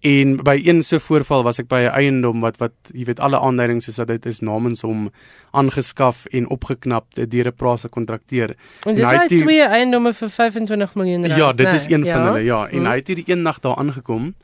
[0.00, 3.40] En by een so voorval was ek by 'n eiendom wat wat jy weet alle
[3.40, 5.10] aanduidings is dat dit is namens hom
[5.50, 8.54] aangeskaf en opgeknap deur 'n prase kontrakteur.
[8.84, 11.38] En dis hy die twee eiendomme vir 25 miljoen rand.
[11.38, 12.12] Ja, dit nee, is een ja?
[12.12, 12.68] van hulle, ja.
[12.68, 12.86] En hmm.
[12.86, 14.34] hy het hier die een nag daar aangekom.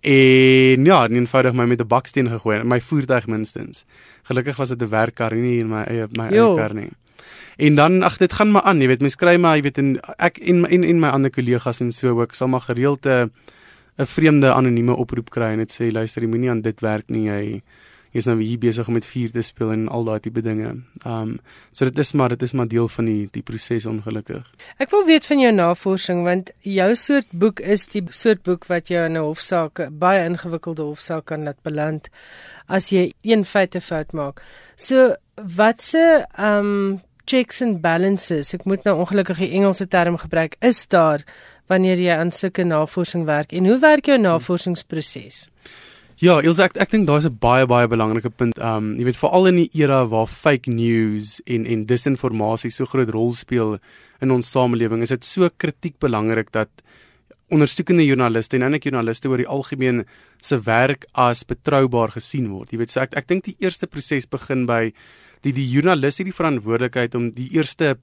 [0.00, 3.84] En ja, en eenvoudig my met 'n baksteen gegooi, my voertuig minstens.
[4.22, 6.90] Gelukkig was dit 'n werkkar nie in my eie my eie kar nie.
[7.56, 10.00] En dan ag dit gaan maar aan, jy weet, mens kry maar, jy weet, en
[10.18, 13.24] ek en en, en my ander kollegas en so ook sal maar gereeld 'n uh,
[13.98, 17.28] 'n vreemde anonieme oproep kry en dit sê luister, jy moenie aan dit werk nie.
[17.28, 17.62] Jy
[18.12, 20.74] jy's nou hier besig om met vuur te speel en al daai tipe dinge.
[21.08, 21.38] Um
[21.72, 24.44] so dit is maar dit is maar deel van die die proses ongelukkig.
[24.78, 28.92] Ek wil weet van jou navorsing want jou soort boek is die soort boek wat
[28.92, 32.10] jou in 'n hofsaak baie ingewikkelde hofsaak kan laat beland
[32.68, 34.42] as jy een feite fout maak.
[34.76, 40.86] So watse um checks and balances, ek moet nou ongelukkig die Engelse term gebruik, is
[40.86, 41.22] daar
[41.70, 45.48] wanneer jy aan sulke navorsing werk en hoe werk jou navorsingsproses?
[46.22, 48.58] Ja, Ilse, ek ek dink daar's 'n baie baie belangrike punt.
[48.58, 53.10] Um jy weet veral in die era waar fake news en en disinformasie so groot
[53.10, 53.78] rol speel
[54.20, 56.68] in ons samelewing, is dit so kritiek belangrik dat
[57.50, 60.04] ondersoekende joernaliste en ander joernaliste oor die algemeen
[60.40, 62.70] se werk as betroubaar gesien word.
[62.72, 64.92] Jy weet, so ek ek dink die eerste proses begin by
[65.42, 67.96] die die joernalis het die verantwoordelikheid om die eerste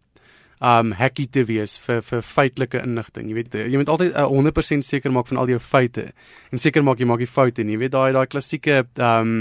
[0.60, 3.30] um hackie te wees vir vir feitelike inligting.
[3.32, 6.10] Jy weet jy moet altyd uh, 100% seker maak van al jou feite
[6.52, 7.78] en seker maak jy maak nie foute nie.
[7.78, 9.36] Jy weet daai daai klassieke um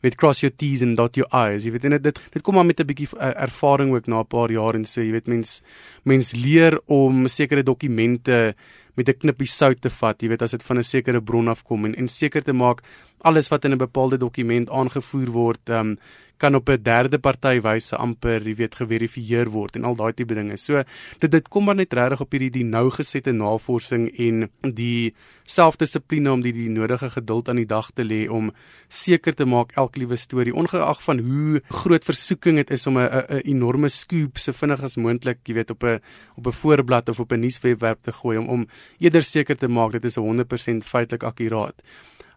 [0.00, 1.66] jy weet cross your t's and dot your i's.
[1.66, 4.30] Jy weet dit dit dit kom maar met 'n bietjie uh, ervaring ook na 'n
[4.30, 5.62] paar jaar en so jy weet mens
[6.04, 8.54] mens leer om sekere dokumente
[9.00, 11.84] met 'n knippie sout te vat, jy weet as dit van 'n sekere bron afkom
[11.84, 12.82] en en seker te maak
[13.22, 15.98] alles wat in 'n bepaalde dokument aangevoer word, ehm um,
[16.40, 20.34] kan op 'n derde party wyse amper, jy weet, geverifieer word en al daai tipe
[20.34, 20.56] dinge.
[20.56, 20.82] So
[21.18, 26.32] dit dit kom maar net regtig op hierdie die nou gesette navorsing en die selfdissipline
[26.32, 28.52] om die die nodige geduld aan die dag te lê om
[28.88, 33.08] seker te maak elke liewe storie ongeag van hoe groot versoeking dit is om 'n
[33.08, 36.00] 'n enorme scoop so vinnig as moontlik, jy weet, op 'n
[36.36, 38.66] op 'n voorblad of op 'n nuuswebwerf te gooi om om
[38.98, 41.82] eerder seker te maak dit is 100% feitelik akkuraat.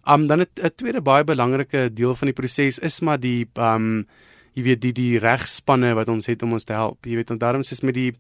[0.06, 4.06] Um dan 'n tweede baie belangrike deel van die proses is maar die um
[4.54, 7.06] jy weet die die regspanne wat ons het om ons te help.
[7.06, 8.14] Jy weet en daarom is met die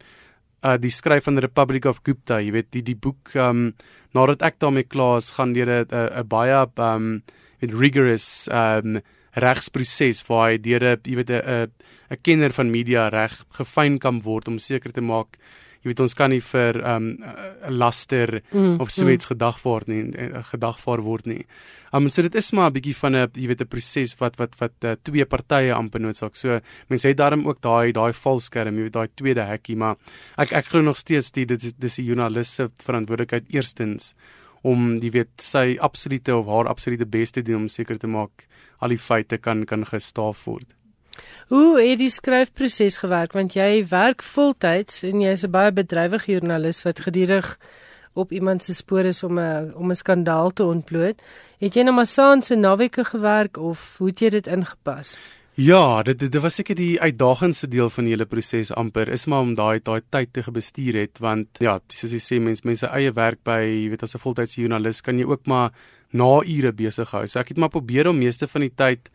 [0.63, 3.73] uh die skryf van the Republic of Gupta, jy weet die die boek um
[4.13, 7.21] nadat ek daarmee klaar is, gaan deur 'n 'n baie um
[7.61, 9.01] met rigorous um
[9.35, 11.71] regsproses waar hy deur 'n jy weet 'n
[12.11, 15.37] 'n kenner van media reg gefyn kan word om seker te maak
[15.83, 17.07] jy weet ons kan nie vir 'n um,
[17.69, 19.35] laster mm, of so iets mm.
[19.35, 20.03] gedagvaar nie
[20.51, 21.45] gedagvaar word nie.
[21.93, 24.55] Um so dit is maar 'n bietjie van 'n jy weet 'n proses wat wat
[24.59, 26.35] wat uh, twee partye amper noodsaak.
[26.35, 29.95] So mense het daarom ook daai daai valskerm, jy weet daai tweede hekkie, maar
[30.37, 34.15] ek ek glo nog steeds die dit is dis die joernalis se verantwoordelikheid eerstens
[34.63, 38.47] om die weet sy absolute of haar absolute beste doen om seker te maak
[38.79, 40.67] al die feite kan kan gestaaf word.
[41.47, 46.83] Hoe het die skryfproses gewerk want jy werk voltyds en jy's 'n baie bedrywige joernalis
[46.83, 47.57] wat gedurig
[48.13, 51.21] op iemand se spore is om 'n om 'n skandaal te ontbloot.
[51.59, 55.17] Het jy nou maar saans en naweke gewerk of hoe het jy dit ingepas?
[55.55, 59.41] Ja, dit dit was seker die uitdagendste deel van die hele proses amper is maar
[59.41, 63.11] om daai daai tyd te bestuur het want ja, soos jy sê mens mense eie
[63.11, 65.71] werk by, jy weet as 'n voltydse joernalis kan jy ook maar
[66.11, 67.27] na ure besig hou.
[67.27, 69.09] So ek het maar probeer om meeste van die tyd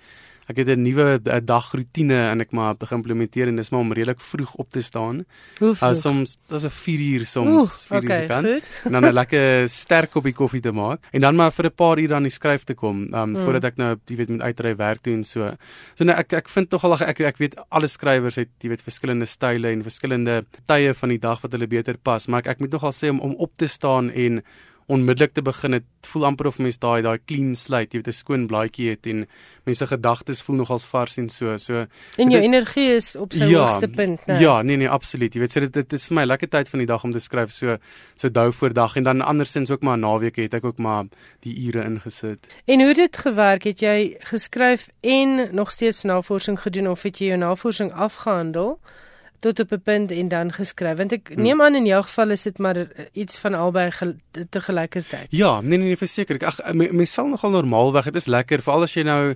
[0.48, 4.20] ek het 'n nuwe dagroetine en ek maar begin implementeer en dis maar om redelik
[4.20, 5.24] vroeg op te staan.
[5.58, 5.90] Hoe vroeg?
[5.90, 8.44] Uh, soms dis 'n 4 uur soms 4 okay, uur kan.
[8.84, 11.98] En dan 'n lekker sterk koppie koffie te maak en dan maar vir 'n paar
[11.98, 13.44] uur dan die skryf te kom, um, Mm.
[13.44, 15.52] voordat ek nou jy weet met uitry werk doen so.
[15.94, 18.82] So nou ek ek vind tog al ek ek weet alle skrywers het jy weet
[18.82, 22.60] verskillende style en verskillende tye van die dag wat hulle beter pas, maar ek ek
[22.60, 24.42] moet nogal sê om om op te staan en
[24.88, 28.12] onmiddellik te begin dit voel amper of mens daai daai clean slate, jy weet 'n
[28.16, 29.26] skoon blaadjie het en
[29.66, 31.56] mense gedagtes voel nogals vars en so.
[31.56, 31.74] So
[32.16, 34.38] En jou dit- energie is op sy hoogste punt, né?
[34.40, 35.34] Ja, nee nee, absoluut.
[35.34, 37.18] Jy weet, so dit dit is vir my lekker tyd van die dag om te
[37.20, 37.76] skryf so
[38.16, 41.04] so dou voor dag en dan andersins ook maar naweke het ek ook maar
[41.40, 42.46] die ure ingesit.
[42.66, 43.64] En hoe het dit gewerk?
[43.64, 48.78] Het jy geskryf en nog steeds navorsing gedoen of het jy jou navorsing afgehandel
[49.40, 50.96] tot op 'n punt en dan geskryf?
[50.96, 51.42] Want ek Hmm.
[51.42, 54.14] neem aan in jou geval is dit maar eh, iets van albei gel
[54.50, 55.26] te gelykertyd.
[55.30, 56.34] Ja, nee nee, nee verseker.
[56.34, 58.04] Ek ag mens me sal nogal normaalweg.
[58.04, 59.34] Dit is lekker veral as jy nou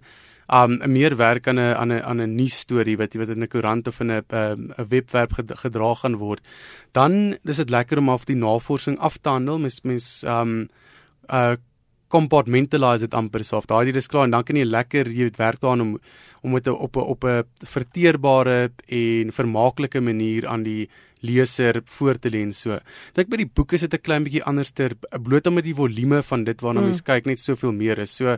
[0.52, 3.42] um meer werk aan 'n aan 'n aan 'n nuus storie wat jy wat in
[3.42, 6.40] 'n koerant of in 'n 'n 'n webwerf ged- gedra gaan word.
[6.92, 9.58] Dan is dit lekker om af die navorsing af te handel.
[9.58, 10.68] Mens mens um
[11.32, 11.54] uh
[12.12, 15.30] compartmentalize dit amper so of daai dit is klaar en dan kan jy lekker jy
[15.30, 15.94] weet werk daaraan om
[16.42, 17.44] om dit op 'n op 'n
[17.74, 20.88] verteerbare en vermaaklike manier aan die
[21.22, 22.78] leser voor te lê en so.
[23.14, 26.44] Dink by die boek is dit 'n klein bietjie anderster bloot omdat die volume van
[26.44, 26.86] dit waarna Mm.
[26.86, 28.10] mens kyk net soveel meer is.
[28.16, 28.36] So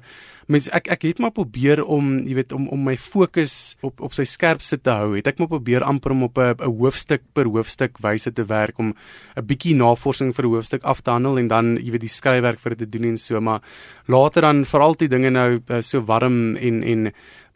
[0.49, 4.13] mens ek ek het maar probeer om jy weet om om my fokus op op
[4.13, 5.17] sy skerpste te hou.
[5.17, 8.95] Het ek maar probeer amper om op 'n hoofstuk per hoofstuk wyse te werk om
[9.37, 12.59] 'n bietjie navorsing vir 'n hoofstuk af te handel en dan jy weet die skryfwerk
[12.61, 13.61] vir dit te doen en so, maar
[14.07, 17.13] later dan veral die dinge nou uh, so warm en en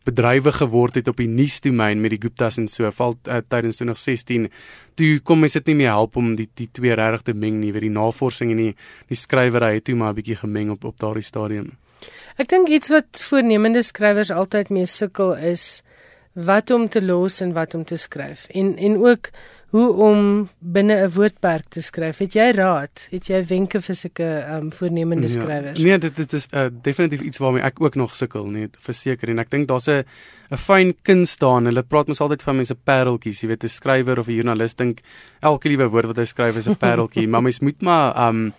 [0.09, 4.49] bedrywe geword het op die nuusdomein met die Guptas en so val uh, tydens 2016
[4.99, 7.73] toe kom mens dit nie meer help om die die twee regtig te meng nie
[7.73, 8.73] weet die navorsing en die
[9.11, 11.77] die skrywery het toe maar 'n bietjie gemeng op op daardie stadium
[12.39, 15.83] Ek dink iets wat voornemende skrywers altyd mee sukkel is
[16.39, 18.47] wat om te los en wat om te skryf.
[18.55, 19.31] En en ook
[19.71, 22.19] hoe om binne 'n woordperk te skryf.
[22.19, 23.07] Het jy raad?
[23.11, 25.79] Het jy wenke vir sulke um, voornemende skrywers?
[25.79, 29.29] Ja, nee, dit dit is uh, definitief iets waarmee ek ook nog sukkel, nee, verseker
[29.29, 30.05] en ek dink daar's 'n
[30.51, 31.65] 'n fyn kuns staan.
[31.65, 35.01] Hulle praat mos altyd van mense pareltjies, jy weet 'n skrywer of 'n joernalis dink
[35.41, 38.53] elke liewe woord wat hy skryf is 'n pareltjie, maar mens moet maar um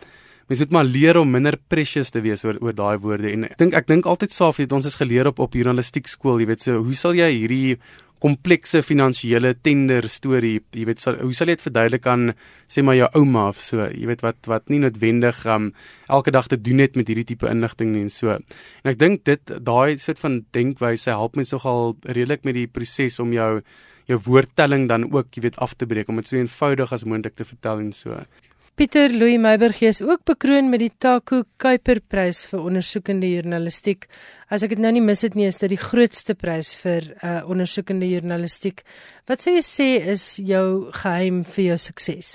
[0.49, 3.57] mens moet maar leer om minder precious te wees oor oor daai woorde en ek
[3.57, 6.61] dink ek dink altyd saaf het ons is geleer op op journalistiek skool, jy weet
[6.61, 7.77] so hoe sal jy hierdie
[8.19, 12.33] komplekse finansiële tender storie, jy weet sal, hoe sal jy dit verduidelik aan
[12.71, 15.71] sê maar jou ouma of so, jy weet wat wat nie noodwendig um
[16.11, 18.35] elke dag te doen het met hierdie tipe inligting nie en so.
[18.83, 23.19] En ek dink dit daai soort van denkwyse help mense nogal redelik met die proses
[23.23, 23.61] om jou
[24.09, 27.35] jou woordtelling dan ook, jy weet, af te breek om dit so eenvoudig as moontlik
[27.37, 28.17] te vertel en so.
[28.79, 34.05] Pieter Louw Meiburg is ook bekroon met die Taku Kuiperprys vir ondersoekende journalistiek.
[34.47, 37.41] As ek dit nou nie mis het nie, is dit die grootste prys vir uh,
[37.51, 38.85] ondersoekende journalistiek.
[39.27, 40.63] Wat sou jy sê is jou
[40.95, 42.29] geheim vir jou sukses?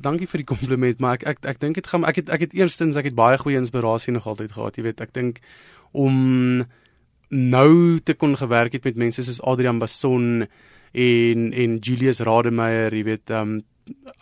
[0.00, 2.56] Dankie vir die kompliment, maar ek ek ek dink dit gaan ek het ek het
[2.56, 5.44] eerstens ek het baie goeie inspirasie nog altyd gehad, jy weet, ek dink
[5.92, 6.64] om
[7.28, 10.46] nou te kon gewerk het met mense soos Adrian Basson
[10.96, 13.60] en en Julius Rademeier, jy weet, um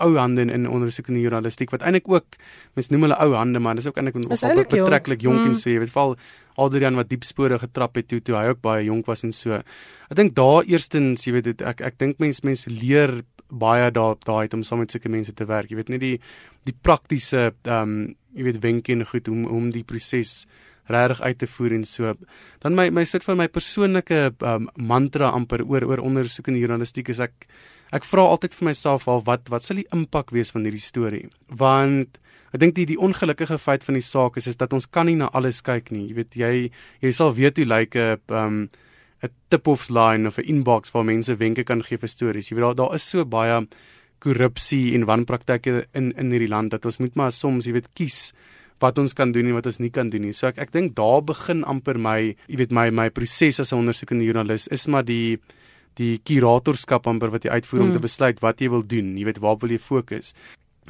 [0.04, 2.38] ou hande in, in ondersoekende journalistiek wat eintlik ook
[2.78, 5.46] mens noem hulle ou hande maar dis ook eintlik nogal betreklik jonk Mm.
[5.52, 6.16] en so jy weet val
[6.58, 9.52] Adrian wat diep spore getrap het toe toe hy ook baie jonk was en so
[10.10, 14.16] ek dink daar eerstens jy weet dit, ek ek dink mense mense leer baie daar
[14.24, 16.16] daai uit om saam met sulke mense te werk jy weet nie die
[16.64, 20.46] die praktiese ehm um, jy weet wenke en goed om om die proses
[20.88, 22.14] regtig uit te voer en so.
[22.62, 26.64] Dan my my sit van my persoonlike um, mantra amper oor oor ondersoek in die
[26.64, 27.46] journalistiek is ek
[27.92, 31.28] ek vra altyd vir myself al wat wat sal die impak wees van hierdie storie?
[31.48, 32.18] Want
[32.52, 35.16] ek dink die die ongelukkige feit van die saak is is dat ons kan nie
[35.16, 36.08] na alles kyk nie.
[36.08, 36.52] Jy weet jy
[37.04, 38.68] jy sal weet hoe lyk 'n um
[39.22, 42.48] 'n tip-off line of 'n inbox waar mense wenke kan gee vir stories.
[42.48, 43.66] Jy weet daar daar is so baie
[44.20, 48.32] korrupsie en wanpraktyke in in hierdie land dat ons moet maar soms jy weet kies
[48.80, 50.32] wat ons kan doen en wat ons nie kan doen nie.
[50.32, 53.78] So ek ek dink daar begin amper my, jy weet my my proses as 'n
[53.78, 55.38] ondersoekende joernalis is maar die
[55.94, 57.86] die kuratorskap amper wat jy uitvoer mm.
[57.86, 59.16] om te besluit wat jy wil doen.
[59.16, 60.34] Jy weet waar wil jy fokus?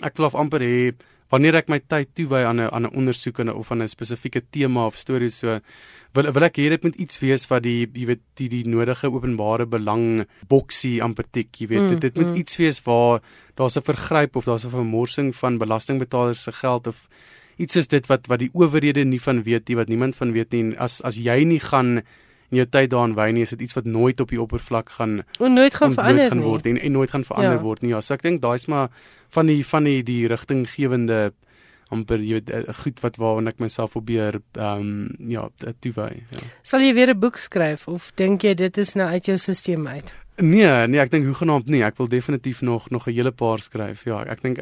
[0.03, 0.93] Ek wil af amper hê
[1.33, 4.43] wanneer ek my tyd toewy aan 'n aan 'n ondersoek en of aan 'n spesifieke
[4.51, 5.61] tema of storie so
[6.15, 9.11] wil wil ek hê dit moet iets wees wat die jy weet die die nodige
[9.13, 12.41] openbare belang boksie amper tik, jy weet mm, dit dit moet mm.
[12.41, 13.21] iets wees waar
[13.57, 17.09] daar's 'n vergryp of daar's 'n vermorsing van belastingbetalers se geld of
[17.59, 20.53] iets is dit wat wat die owerhede nie van weet nie wat niemand van weet
[20.53, 22.03] nie en as as jy nie gaan
[22.51, 25.23] in jou tyd daarin wy nie, is dit iets wat nooit op die oppervlak gaan
[25.39, 27.65] en nooit gaan verander gaan word en, en nooit gaan verander ja.
[27.65, 27.91] word nie.
[27.91, 28.89] Ja, so ek dink daai's maar
[29.37, 31.33] van die van die die rigtinggewende
[31.89, 35.49] amper jy weet eh, goed wat waarna ek myself probeer ehm um, ja
[35.81, 36.47] toewy ja.
[36.63, 39.87] Sal jy weer 'n boek skryf of dink jy dit is nou uit jou stelsel
[39.87, 40.15] uit?
[40.39, 41.83] Nee, nee, ek dink hoegenaamd nie.
[41.83, 44.05] Ek wil definitief nog nog 'n hele paar skryf.
[44.05, 44.59] Ja, ek dink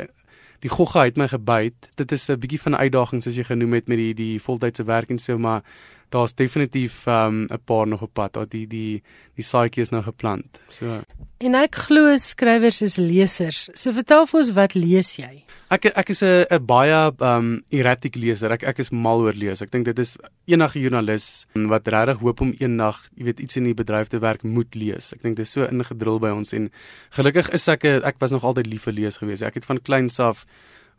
[0.60, 1.74] die gogga het my gebyt.
[1.96, 4.84] Dit is 'n bietjie van 'n uitdaging soos jy genoem het met die die voltydse
[4.84, 5.62] werk en so, maar
[6.10, 8.32] daar's definitief ehm, 'n um, paar nog op pad.
[8.32, 9.02] Daar die die
[9.34, 10.60] die saadjie is nou geplant.
[10.68, 11.00] So.
[11.38, 13.68] En ek glo skrywers is lesers.
[13.74, 15.44] So vertel vir ons wat lees jy?
[15.68, 18.52] Ek ek is 'n 'n baie um erratic leser.
[18.52, 19.62] Ek ek is mal oor lees.
[19.62, 23.64] Ek dink dit is enige joernalis wat regtig hoop om eendag, jy weet, iets in
[23.64, 25.12] die bedryf te werk moet lees.
[25.12, 26.70] Ek dink dit is so ingedrul by ons en
[27.10, 29.42] gelukkig is ek ek was nog altyd lief vir lees gewees.
[29.42, 30.46] Ek het van kleins af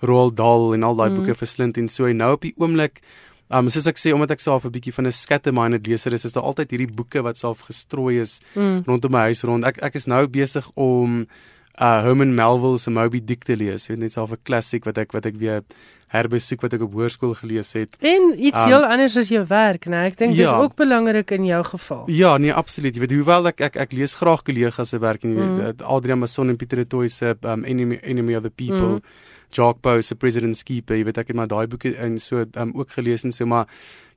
[0.01, 1.15] Roald Dahl en al daai mm.
[1.15, 3.01] boeke verslind en so en nou op die oomblik
[3.49, 6.33] Um soos ek sê omdat ek self 'n bietjie van 'n scatterminded leser is, is
[6.33, 8.83] daar altyd hierdie boeke wat self gestrooi is mm.
[8.87, 9.63] rondom my huis rond.
[9.63, 11.27] Ek ek is nou besig om
[11.79, 13.87] uh Herman Melville se Moby Dick te lees.
[13.87, 15.63] Jy weet net self 'n klassiek wat ek wat ek weer
[16.07, 17.97] herbesoek wat ek op hoërskool gelees het.
[17.99, 20.05] En iets um, heel anders as jou werk, né?
[20.07, 22.03] Ek dink ja, dis ook belangrik in jou geval.
[22.11, 22.95] Ja, nee, absoluut.
[22.95, 25.57] Jy weet hoewel ek ek ek lees graag kollegas se werk en jy mm.
[25.63, 29.01] weet Adrian Mason en Pieter Toy se um Enemy Enemy of the People.
[29.01, 29.25] Mm.
[29.51, 32.73] Jock Bow se President's Keeper, jy weet ek het maar daai boeke in so um,
[32.75, 33.69] ook gelees en so maar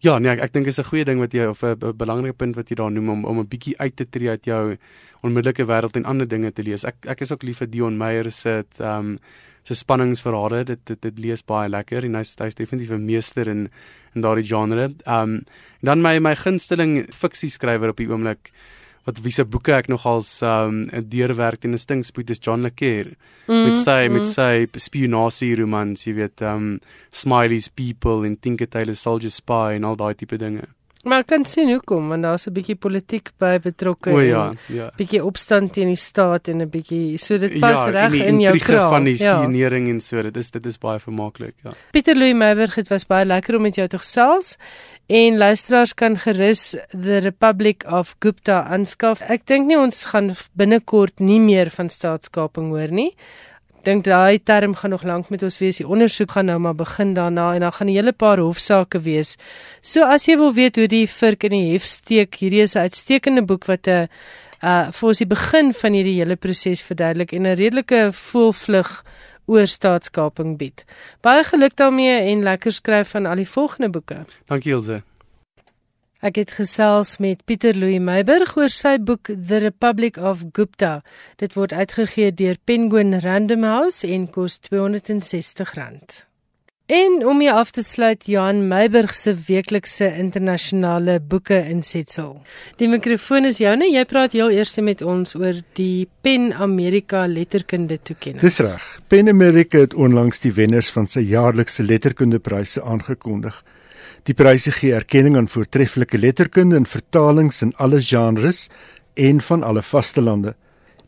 [0.03, 2.57] ja, nee, ek, ek dink is 'n goeie ding wat jy of 'n belangrike punt
[2.57, 4.77] wat jy daar noem om om 'n bietjie uit te tree uit jou
[5.23, 6.85] onmiddellike wêreld en ander dinge te lees.
[6.85, 9.19] Ek ek is ook lief vir Dion Meyer se um
[9.63, 10.65] se spanningsverhade.
[10.65, 13.69] Dit, dit dit lees baie lekker en hy's hy's definitief 'n meester in
[14.15, 14.93] in daardie genre.
[15.07, 15.43] Um
[15.83, 18.51] dan my my gunsteling fiksie skrywer op die oomblik
[19.07, 23.17] wat wie se boeke ek nogals um deurwerk en 'n stinkspoed is John le Carré
[23.49, 24.13] mm, met sy mm.
[24.13, 26.81] met sy spionasie romans, jy weet um
[27.11, 30.69] Smiley's People en Tinker Tailor Soldier Spy en al daai tipe dinge.
[31.03, 34.11] Maar kan sien hoekom want daar's 'n bietjie politiek by betrokke.
[34.11, 34.91] O ja, ja.
[34.97, 38.59] Bietjie opstand teen die staat en 'n bietjie so dit pas ja, reg in jou
[38.59, 38.77] kraal.
[38.77, 39.93] Ja, van die spionering ja.
[39.93, 41.73] en so, dit is dit is baie vermaaklik, ja.
[41.91, 44.59] Pieter Louw Meiberg, dit was baie lekker om met jou te gesels.
[45.07, 49.21] En luisteraars kan gerus The Republic of Gupta aanskaf.
[49.21, 53.17] Ek dink nie ons gaan binnekort nie meer van staatskaping hoor nie
[53.85, 55.81] dink daai term gaan nog lank met ons wees.
[55.81, 59.37] Die ondersoek gaan nou maar begin daarna en dan gaan 'n hele paar hofsaake wees.
[59.81, 62.79] So as jy wil weet hoe die vurk in die hef steek, hierdie is 'n
[62.89, 64.09] uitstekende boek wat 'n
[64.63, 69.05] uh vir ons die begin van hierdie hele proses verduidelik en 'n redelike voelvlug
[69.47, 70.85] oor staatskaping bied.
[71.21, 74.25] Baie geluk daarmee en lekker skryf van al die volgende boeke.
[74.47, 75.03] Dankie Elsje.
[76.21, 80.99] Ek het gesels met Pieter Louw Meiburg oor sy boek The Republic of Gupta.
[81.41, 86.27] Dit word uitgegee deur Penguin Random House en kos R260.
[86.93, 92.37] En om hier af te sluit Johan Meiburg se weeklikse internasionale boeke insetsel.
[92.77, 93.89] Die mikrofoon is joune.
[93.89, 98.45] Jy praat heel eers met ons oor die Pen Amerika letterkunde toekenning.
[98.45, 98.89] Dis reg.
[99.09, 103.65] Pen Amerika het onlangs die wenners van sy jaarlikse letterkundepryse aangekondig.
[104.31, 108.69] Die pryse gee erkenning aan voortreffelike letterkunde en vertalings in alle genres
[109.19, 110.53] en van alle vaste lande.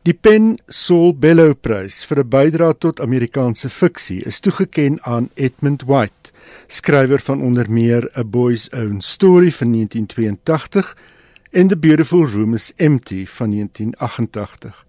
[0.02, 5.82] Die Pen Saul Bellow Prys vir 'n bydrae tot Amerikaanse fiksie is toegekend aan Edmund
[5.86, 6.32] White,
[6.66, 10.96] skrywer van onder meer A Boy's Own Story van 1982
[11.52, 14.86] en The Beautiful Room is Empty van 1988.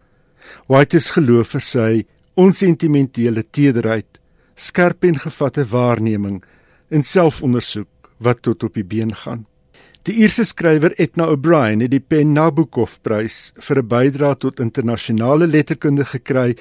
[0.67, 4.19] White is geloof vir sy onsentimentele tederheid,
[4.55, 6.43] skerp en gevatte waarneming
[6.89, 7.92] en selfondersoek
[8.23, 9.45] wat tot op die been gaan.
[10.03, 15.47] Die Ierse skrywer Etna O'Brien het die Pen Nabokov Prys vir 'n bydrae tot internasionale
[15.47, 16.55] letterkunde gekry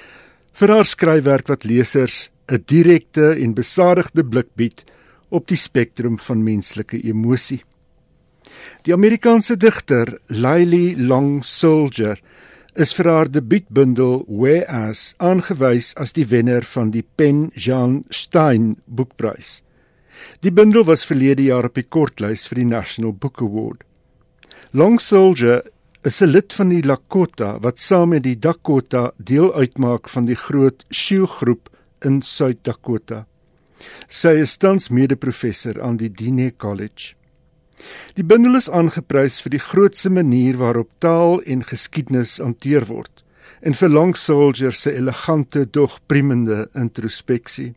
[0.52, 4.84] vir haar skryfwerk wat lesers 'n direkte en besadigde blik bied
[5.30, 7.62] op die spektrum van menslike emosie.
[8.84, 12.20] Die Amerikaanse digter Lily Long Soldier
[12.74, 19.62] is vir haar debuutbundel Whereas aangewys as die wenner van die Pen Jean Stein Boekprys.
[20.40, 23.84] Die bundel was verlede jaar op die kortlys vir die National Book Award.
[24.72, 25.62] Long Soldier
[26.02, 30.36] is 'n lid van die Lakota wat saam met die Dakota deel uitmaak van die
[30.36, 31.68] groot Sioux groep
[32.00, 33.26] in Suid-Dakota.
[34.08, 37.14] Sy is tans mede-professor aan die Dine College.
[38.14, 43.24] Die bundel is aangeprys vir die grootse manier waarop taal en geskiedenis hanteer word
[43.62, 47.74] en vir Long Soldier se elegante dog priemende introspeksie.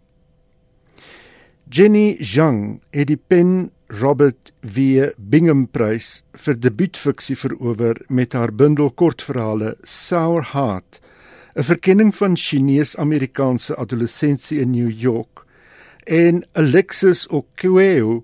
[1.67, 8.91] Jenny Zhang het die Pen Robert W Bingham Prys vir debuutfiksie verower met haar bundel
[8.93, 11.01] kortverhale Sour Heart,
[11.57, 15.45] 'n verkenning van Chinese-Amerikaanse adolessensie in New York,
[16.05, 18.23] en Alexis Okweo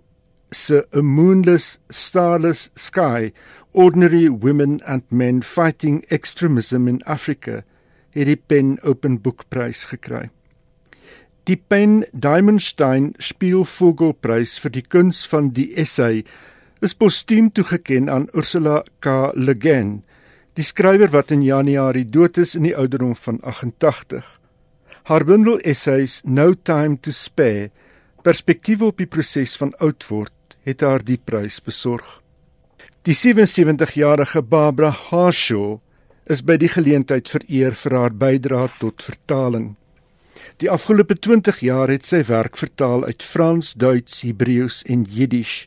[0.51, 3.31] se A Moonless Starless Sky
[3.71, 7.63] Ordinary Women and Men Fighting Extremism in Africa
[8.11, 10.29] het die Pen Open Book Prys gekry.
[11.49, 16.19] Die Pen Diamondstein Spielvogelprys vir die kuns van die essay
[16.85, 19.31] is postuum toegekend aan Ursula K.
[19.33, 20.03] Le Guin,
[20.53, 24.21] die skrywer wat in Januarie dood is in die ouderdom van 88.
[25.09, 27.71] Haar bundel essays No Time to Spare,
[28.21, 32.19] perspektief op die proses van oud word, het haar die prys besorg.
[33.01, 35.79] Die 77-jarige Barbara Harshaw
[36.29, 39.71] is by die geleentheid vereer vir haar bydrae tot vertaling.
[40.61, 45.63] Die afgelope 20 jaar het sy werk vertaal uit Frans, Duits, Hebreëus en Jiddisch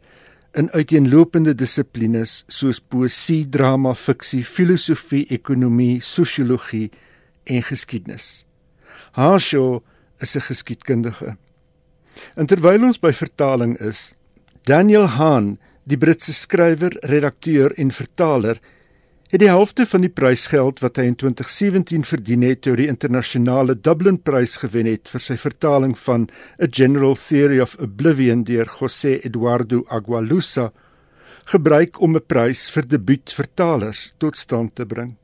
[0.54, 6.92] in uiteenlopende dissiplines soos poësie, drama, fiksie, filosofie, ekonomie, sosiologie
[7.50, 8.44] en geskiedenis.
[9.18, 9.82] Harshaw
[10.22, 11.36] is 'n geskiedkundige.
[12.36, 14.14] En terwyl ons by vertaling is,
[14.62, 18.60] Daniel Hahn Die Britse skrywer, redakteur en vertaler
[19.34, 23.74] het die helfte van die prysgeld wat hy in 2017 verdien het toe die internasionale
[23.74, 26.28] Dublin Prys gewen het vir sy vertaling van
[26.62, 30.68] A General Theory of Oblivion deur José Eduardo Agualusa
[31.50, 35.16] gebruik om 'n prys vir debuutvertalers tot stand te bring.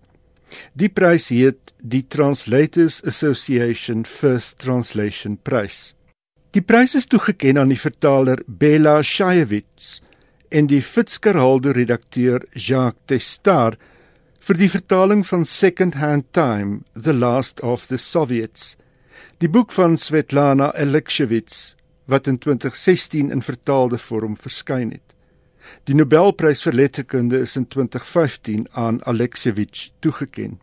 [0.74, 5.94] Die prys heet die Translators Association First Translation Prize.
[6.50, 10.00] Die prys is toegekend aan die vertaler Bella Shayevitz
[10.48, 13.78] en die Fitzgerald redakteur Jacques Testar
[14.40, 18.76] vir die vertaling van Second Hand Time The Last of the Soviets.
[19.38, 21.76] Die boek van Svetlana Alexeyevich
[22.10, 25.14] wat in 2016 in vertaalde vorm verskyn het.
[25.86, 30.58] Die Nobelprys vir letterkunde is in 2015 aan Alexeyevich toegekend.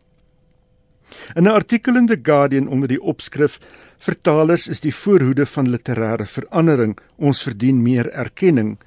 [1.36, 3.60] In 'n artikel in The Guardian onder die opskrif
[3.98, 8.78] Vertalers is die voorhoede van literêre verandering ons verdien meer erkenning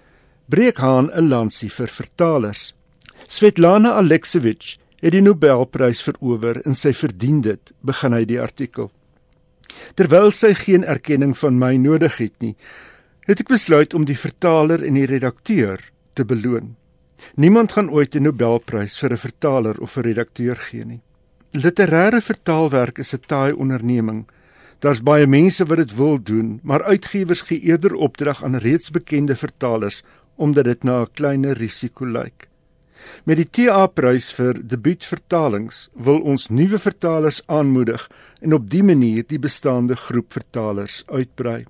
[0.45, 2.73] breek Haan 'n lansie vir vertalers.
[3.27, 8.91] Svetlana Alexeyevich het die Nobelprys verower en sy verdien dit, begin hy die artikel.
[9.95, 12.55] Terwyl sy geen erkenning van my nodig het nie,
[13.25, 15.81] het ek besluit om die vertaler en die redakteur
[16.13, 16.75] te beloon.
[17.35, 21.01] Niemand gaan ooit 'n Nobelprys vir 'n vertaler of 'n redakteur gee nie.
[21.53, 24.25] Literêre vertaalwerk is 'n taai onderneming.
[24.79, 29.35] Daar's baie mense wat dit wil doen, maar uitgewers gee eerder opdrag aan reeds bekende
[29.35, 30.03] vertalers
[30.35, 32.50] omdat dit na 'n kleiner risiko lyk.
[33.23, 38.07] Met die TA-prys vir debuutvertalings wil ons nuwe vertalers aanmoedig
[38.41, 41.65] en op dië manier die bestaande groep vertalers uitbrei.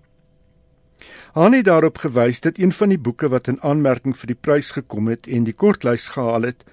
[1.34, 4.71] Hann het daarop gewys dat een van die boeke wat in aanmerking vir die prys
[4.75, 6.65] gekom het en die kortlys gehaal het,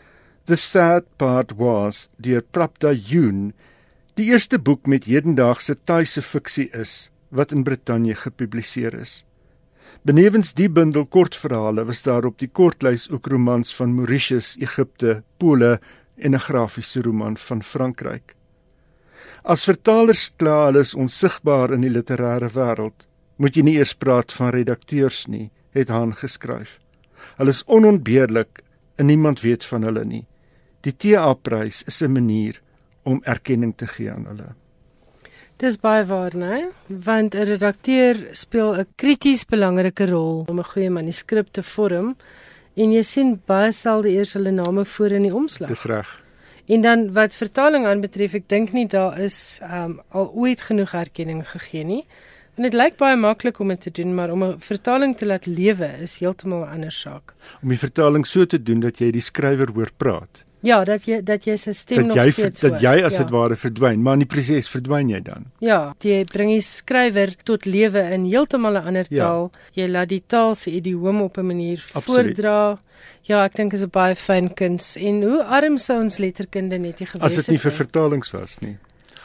[0.48, 3.52] The Sad Part Was deur Prapta Yoon,
[4.18, 9.22] die eerste boek met hedendaagse Thaise fiksie is wat in Brittanje gepubliseer is.
[10.08, 15.80] Benewens die bundel kortverhale was daar op die kortlys ook romans van Mauritius, Egipte, Pole
[16.16, 18.34] en 'n grafiese roman van Frankryk.
[19.44, 23.06] As vertalers kla hulle is onsigbaar in die literêre wêreld,
[23.36, 26.78] moet jy nie eers praat van redakteurs nie, het Han geskryf.
[27.36, 28.62] Hulle is onontbeerlik
[28.96, 30.26] en niemand weet van hulle nie.
[30.80, 32.62] Die TA-prys is 'n manier
[33.02, 34.54] om erkenning te gee aan hulle.
[35.58, 36.68] Dis baie waar, né?
[36.86, 42.16] Want 'n redakteur speel 'n krities belangrike rol om 'n goeie manuskrip te vorm
[42.76, 45.68] en jy sien baie selde eers hulle name voor in die omslag.
[45.68, 46.22] Dis reg.
[46.66, 51.48] En dan wat vertaling aanbetref, ek dink nie daar is um, al ooit genoeg erkenning
[51.48, 52.04] gegee nie.
[52.54, 55.46] En dit lyk baie maklik om dit te doen, maar om 'n vertaling te laat
[55.46, 57.34] lewe is heeltemal 'n ander saak.
[57.62, 60.44] Om die vertaling so te doen dat jy die skrywer hoor praat.
[60.66, 63.22] Ja, dat jy dat jy se stem dat nog jy, steeds dat jy as ja.
[63.22, 65.44] dit ware verdwyn, maar in die proses verdwyn jy dan.
[65.60, 69.24] Ja, jy bring die skrywer tot lewe in heeltemal 'n ander Ja.
[69.24, 69.50] taal.
[69.74, 72.34] Jy laat die taal se idioom op 'n manier Absoluut.
[72.36, 72.78] voordra.
[73.22, 76.98] Ja, ek dink is 'n baie fyn kuns en hoe arm sou ons letterkunde net
[77.00, 78.76] nie gewees As dit nie vir het vertalings was nie.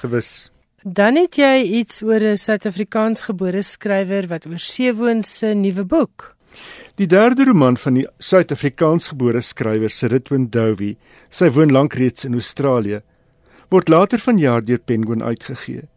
[0.01, 0.49] Gewis.
[0.86, 5.84] Dan het jy iets oor 'n Suid-Afrikaans gebore skrywer wat oor see woon se nuwe
[5.86, 6.36] boek.
[6.95, 10.95] Die derde roman van die Suid-Afrikaans gebore skrywer Siritwin Dowey,
[11.30, 13.01] sy woon lank reeds in Australië,
[13.74, 15.88] word later vanjaar deur Penguin uitgegee.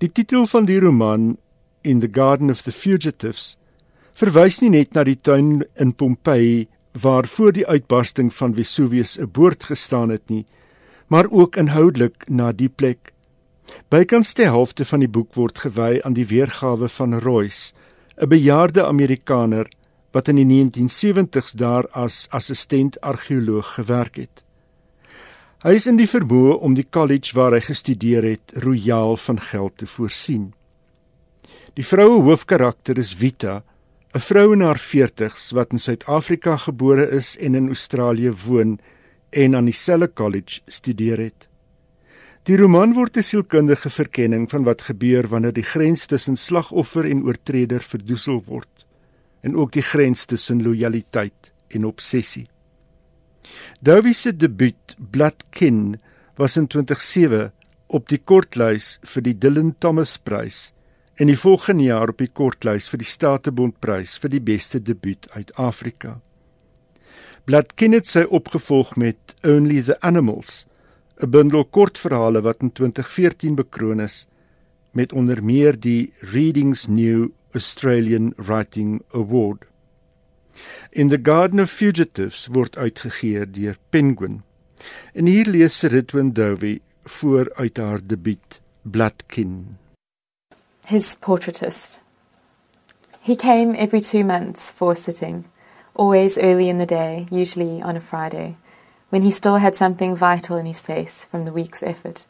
[0.00, 1.36] Die titel van die roman
[1.82, 3.56] In the Garden of the Fugitives
[4.16, 9.30] verwys nie net na die tuin in Pompeii waar voor die uitbarsting van Vesuvius 'n
[9.32, 10.46] boord gestaan het nie,
[11.08, 13.12] maar ook inhoudelik na die plek.
[13.88, 17.72] Bykans die helfte van die boek word gewy aan die weergawe van Royce,
[18.16, 19.68] 'n bejaarde Amerikaner
[20.10, 24.42] wat in die 1970s daar as assistent argeoloog gewerk het.
[25.60, 29.76] Hy is in die vermoë om die college waar hy gestudeer het, royaal van geld
[29.82, 30.50] te voorsien.
[31.76, 33.62] Die vroue hoofkarakter is Vita,
[34.14, 38.80] 'n vrou in haar 40's wat in Suid-Afrika gebore is en in Australië woon
[39.30, 41.48] en aan dieselfde kollege studeer het.
[42.42, 47.22] Die roman word 'n sielkundige verkenning van wat gebeur wanneer die grens tussen slagoffer en
[47.22, 48.79] oortreder verdoesel word
[49.40, 52.48] en ook die grens tussen lojaliteit en obsessie.
[53.80, 56.00] Dovey se debuut Bloodkin
[56.36, 57.52] was in 2007
[57.86, 60.70] op die kortlys vir die Dylan Thomas Prys
[61.20, 65.28] en die volgende jaar op die kortlys vir die Statebond Prys vir die beste debuut
[65.34, 66.20] uit Afrika.
[67.44, 70.66] Bloodkin het sy opgevolg met Only the Animals
[71.20, 74.26] 'n bundel kortverhale wat in 2014 bekroon is
[74.92, 79.66] met onder meer die Readings New Australian Writing Award.
[80.90, 84.42] In the Garden of Fugitives word uitgegee deur Penguin.
[85.12, 89.78] En hier lees Ridwin Dovey voor uit haar debuut Bloodkin.
[90.86, 92.00] His portraitist.
[93.20, 95.44] He came every 2 months for sitting,
[95.92, 98.56] always early in the day, usually on a Friday.
[99.10, 102.26] when he still had something vital in his face from the week's effort,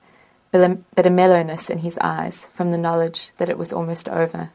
[0.51, 4.51] but a mellowness in his eyes from the knowledge that it was almost over.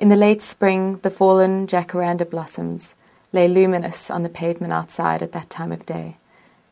[0.00, 2.94] In the late spring, the fallen jacaranda blossoms
[3.34, 6.14] lay luminous on the pavement outside at that time of day,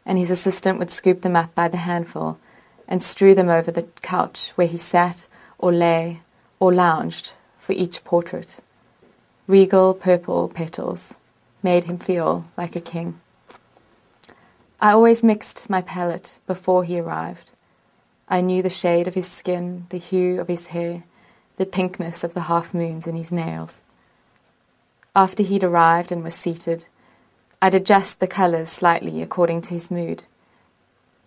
[0.06, 2.38] and his assistant would scoop them up by the handful
[2.88, 6.22] and strew them over the couch where he sat or lay
[6.58, 8.60] or lounged for each portrait.
[9.46, 11.12] Regal purple petals
[11.62, 13.20] made him feel like a king.
[14.80, 17.52] I always mixed my palette before he arrived.
[18.26, 21.04] I knew the shade of his skin, the hue of his hair,
[21.59, 23.82] the pinkness of the half moons in his nails.
[25.14, 26.86] After he'd arrived and was seated,
[27.61, 30.22] I'd adjust the colours slightly according to his mood.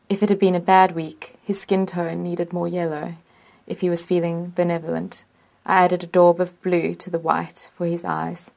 [0.10, 3.16] If it had been a bad week, his skin tone needed more yellow.
[3.68, 5.26] If he was feeling benevolent,
[5.66, 8.52] I added a daub of blue to the white for his eyes.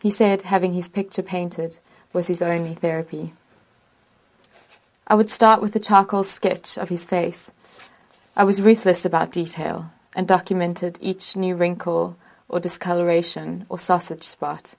[0.00, 1.78] He said having his picture painted
[2.12, 3.34] was his only therapy.
[5.08, 7.50] I would start with a charcoal sketch of his face.
[8.36, 12.16] I was ruthless about detail and documented each new wrinkle
[12.48, 14.74] or discoloration or sausage spot.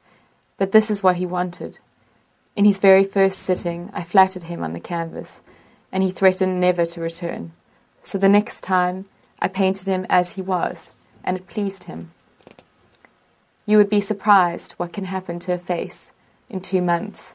[0.57, 1.79] But this is what he wanted.
[2.55, 5.41] In his very first sitting, I flattered him on the canvas,
[5.91, 7.53] and he threatened never to return.
[8.03, 9.05] So the next time,
[9.39, 12.11] I painted him as he was, and it pleased him.
[13.65, 16.11] You would be surprised what can happen to a face
[16.49, 17.33] in two months.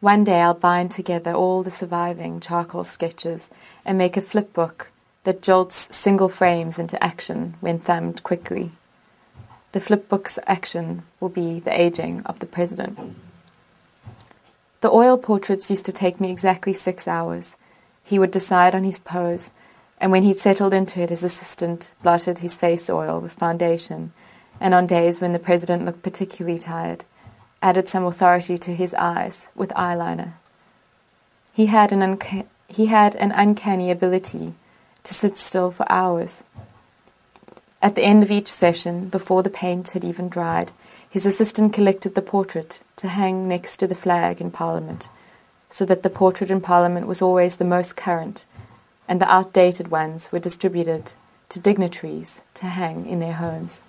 [0.00, 3.50] One day I'll bind together all the surviving charcoal sketches
[3.84, 4.90] and make a flip book
[5.24, 8.70] that jolts single frames into action when thumbed quickly.
[9.72, 12.98] The flip book's action will be the aging of the president.
[14.80, 17.56] The oil portraits used to take me exactly six hours.
[18.02, 19.50] He would decide on his pose,
[20.00, 24.12] and when he'd settled into it, his assistant blotted his face oil with foundation,
[24.58, 27.04] and on days when the president looked particularly tired,
[27.62, 30.32] added some authority to his eyes with eyeliner.
[31.52, 34.54] He had an, unca- he had an uncanny ability
[35.04, 36.44] to sit still for hours.
[37.82, 40.72] At the end of each session, before the paint had even dried,
[41.08, 45.08] his assistant collected the portrait to hang next to the flag in Parliament,
[45.70, 48.44] so that the portrait in Parliament was always the most current,
[49.08, 51.14] and the outdated ones were distributed
[51.48, 53.82] to dignitaries to hang in their homes.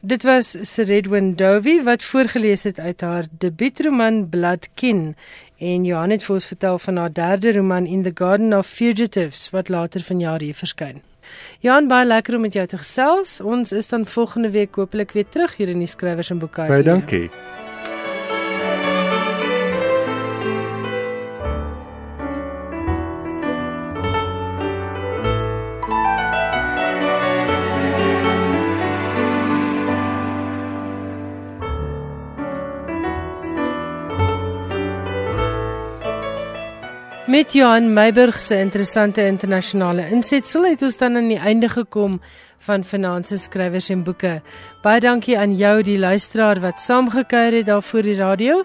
[0.00, 5.16] Dit was Seredwin Dovey wat voorgeles het uit haar debuutroman Bloodkin
[5.58, 9.50] en Johan het vir ons vertel van haar derde roman In the Garden of Fugitives
[9.50, 11.02] wat later vanjaar hier verskyn.
[11.60, 13.40] Johan, baie lekker om met jou te gesels.
[13.40, 16.70] Ons is dan volgende week hopelik weer terug hier in die skrywers en boeke.
[16.70, 17.28] Baie dankie.
[37.38, 42.16] Met Johan Meiburg se interessante internasionale insetsel het ons dan aan die einde gekom
[42.66, 44.40] van Finanse Skrywers en Boeke.
[44.82, 48.64] Baie dankie aan jou die luisteraar wat saamgekuier het daar voor die radio.